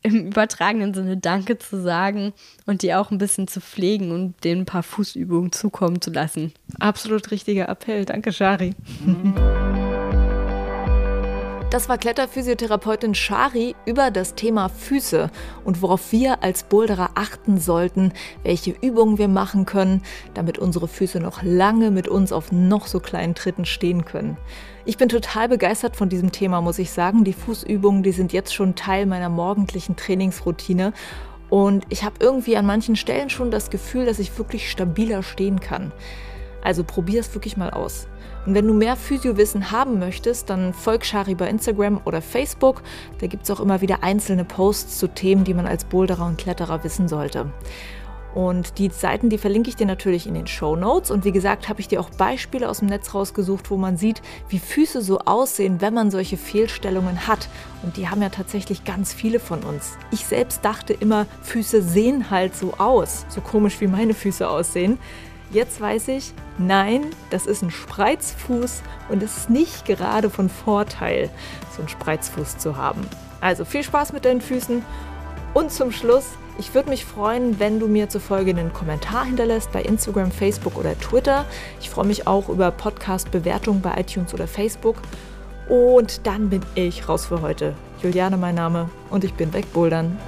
im 0.02 0.26
übertragenen 0.26 0.94
Sinne 0.94 1.16
Danke 1.16 1.58
zu 1.58 1.80
sagen 1.80 2.32
und 2.66 2.82
die 2.82 2.94
auch 2.94 3.10
ein 3.10 3.18
bisschen 3.18 3.48
zu 3.48 3.60
pflegen 3.60 4.10
und 4.10 4.44
denen 4.44 4.62
ein 4.62 4.66
paar 4.66 4.82
Fußübungen 4.82 5.52
zukommen 5.52 6.00
zu 6.00 6.10
lassen. 6.10 6.52
Absolut 6.80 7.30
richtiger 7.30 7.68
Appell. 7.68 8.04
Danke, 8.04 8.32
Shari. 8.32 8.74
Das 11.72 11.88
war 11.88 11.96
Kletterphysiotherapeutin 11.96 13.14
Shari 13.14 13.74
über 13.86 14.10
das 14.10 14.34
Thema 14.34 14.68
Füße 14.68 15.30
und 15.64 15.80
worauf 15.80 16.12
wir 16.12 16.42
als 16.42 16.64
Boulderer 16.64 17.12
achten 17.14 17.58
sollten, 17.58 18.12
welche 18.42 18.72
Übungen 18.72 19.16
wir 19.16 19.28
machen 19.28 19.64
können, 19.64 20.02
damit 20.34 20.58
unsere 20.58 20.86
Füße 20.86 21.18
noch 21.18 21.42
lange 21.42 21.90
mit 21.90 22.08
uns 22.08 22.30
auf 22.30 22.52
noch 22.52 22.86
so 22.86 23.00
kleinen 23.00 23.34
Tritten 23.34 23.64
stehen 23.64 24.04
können. 24.04 24.36
Ich 24.84 24.96
bin 24.96 25.08
total 25.08 25.48
begeistert 25.48 25.94
von 25.94 26.08
diesem 26.08 26.32
Thema, 26.32 26.60
muss 26.60 26.80
ich 26.80 26.90
sagen. 26.90 27.22
Die 27.22 27.32
Fußübungen, 27.32 28.02
die 28.02 28.10
sind 28.10 28.32
jetzt 28.32 28.52
schon 28.52 28.74
Teil 28.74 29.06
meiner 29.06 29.28
morgendlichen 29.28 29.94
Trainingsroutine. 29.94 30.92
Und 31.48 31.86
ich 31.88 32.02
habe 32.02 32.16
irgendwie 32.18 32.56
an 32.56 32.66
manchen 32.66 32.96
Stellen 32.96 33.30
schon 33.30 33.52
das 33.52 33.70
Gefühl, 33.70 34.06
dass 34.06 34.18
ich 34.18 34.36
wirklich 34.38 34.70
stabiler 34.70 35.22
stehen 35.22 35.60
kann. 35.60 35.92
Also 36.64 36.82
probier 36.82 37.20
es 37.20 37.32
wirklich 37.34 37.56
mal 37.56 37.70
aus. 37.70 38.08
Und 38.44 38.54
wenn 38.54 38.66
du 38.66 38.74
mehr 38.74 38.96
Physiowissen 38.96 39.70
haben 39.70 40.00
möchtest, 40.00 40.50
dann 40.50 40.74
folg 40.74 41.04
Shari 41.04 41.36
bei 41.36 41.48
Instagram 41.48 42.00
oder 42.04 42.20
Facebook. 42.20 42.82
Da 43.20 43.28
gibt 43.28 43.44
es 43.44 43.50
auch 43.52 43.60
immer 43.60 43.82
wieder 43.82 44.02
einzelne 44.02 44.44
Posts 44.44 44.98
zu 44.98 45.06
Themen, 45.06 45.44
die 45.44 45.54
man 45.54 45.66
als 45.66 45.84
Boulderer 45.84 46.26
und 46.26 46.38
Kletterer 46.38 46.82
wissen 46.82 47.06
sollte. 47.06 47.52
Und 48.34 48.78
die 48.78 48.88
Seiten, 48.88 49.28
die 49.28 49.38
verlinke 49.38 49.68
ich 49.68 49.76
dir 49.76 49.86
natürlich 49.86 50.26
in 50.26 50.34
den 50.34 50.46
Show 50.46 50.74
Notes. 50.74 51.10
Und 51.10 51.24
wie 51.24 51.32
gesagt, 51.32 51.68
habe 51.68 51.80
ich 51.80 51.88
dir 51.88 52.00
auch 52.00 52.10
Beispiele 52.10 52.68
aus 52.68 52.78
dem 52.78 52.88
Netz 52.88 53.14
rausgesucht, 53.14 53.70
wo 53.70 53.76
man 53.76 53.96
sieht, 53.96 54.22
wie 54.48 54.58
Füße 54.58 55.02
so 55.02 55.18
aussehen, 55.20 55.80
wenn 55.80 55.92
man 55.92 56.10
solche 56.10 56.36
Fehlstellungen 56.36 57.26
hat. 57.26 57.48
Und 57.82 57.96
die 57.96 58.08
haben 58.08 58.22
ja 58.22 58.30
tatsächlich 58.30 58.84
ganz 58.84 59.12
viele 59.12 59.38
von 59.38 59.62
uns. 59.62 59.98
Ich 60.10 60.24
selbst 60.24 60.64
dachte 60.64 60.94
immer, 60.94 61.26
Füße 61.42 61.82
sehen 61.82 62.30
halt 62.30 62.56
so 62.56 62.74
aus, 62.78 63.26
so 63.28 63.40
komisch 63.40 63.80
wie 63.80 63.86
meine 63.86 64.14
Füße 64.14 64.48
aussehen. 64.48 64.98
Jetzt 65.50 65.82
weiß 65.82 66.08
ich, 66.08 66.32
nein, 66.56 67.04
das 67.28 67.44
ist 67.44 67.60
ein 67.60 67.70
Spreizfuß 67.70 68.82
und 69.10 69.22
es 69.22 69.36
ist 69.36 69.50
nicht 69.50 69.84
gerade 69.84 70.30
von 70.30 70.48
Vorteil, 70.48 71.28
so 71.76 71.80
einen 71.80 71.90
Spreizfuß 71.90 72.56
zu 72.56 72.78
haben. 72.78 73.02
Also 73.42 73.66
viel 73.66 73.82
Spaß 73.82 74.14
mit 74.14 74.24
deinen 74.24 74.40
Füßen 74.40 74.82
und 75.52 75.70
zum 75.70 75.92
Schluss, 75.92 76.24
ich 76.58 76.74
würde 76.74 76.90
mich 76.90 77.04
freuen, 77.04 77.58
wenn 77.58 77.80
du 77.80 77.88
mir 77.88 78.08
zur 78.08 78.20
Folge 78.20 78.50
einen 78.50 78.72
Kommentar 78.72 79.24
hinterlässt 79.24 79.72
bei 79.72 79.82
Instagram, 79.82 80.30
Facebook 80.30 80.76
oder 80.76 80.98
Twitter. 80.98 81.44
Ich 81.80 81.90
freue 81.90 82.06
mich 82.06 82.26
auch 82.26 82.48
über 82.48 82.70
Podcast-Bewertungen 82.70 83.80
bei 83.80 83.98
iTunes 83.98 84.34
oder 84.34 84.46
Facebook. 84.46 84.96
Und 85.68 86.26
dann 86.26 86.50
bin 86.50 86.62
ich 86.74 87.08
raus 87.08 87.26
für 87.26 87.40
heute. 87.40 87.74
Juliane 88.02 88.36
mein 88.36 88.54
Name 88.54 88.90
und 89.10 89.24
ich 89.24 89.34
bin 89.34 89.52
wegbouldern. 89.52 90.18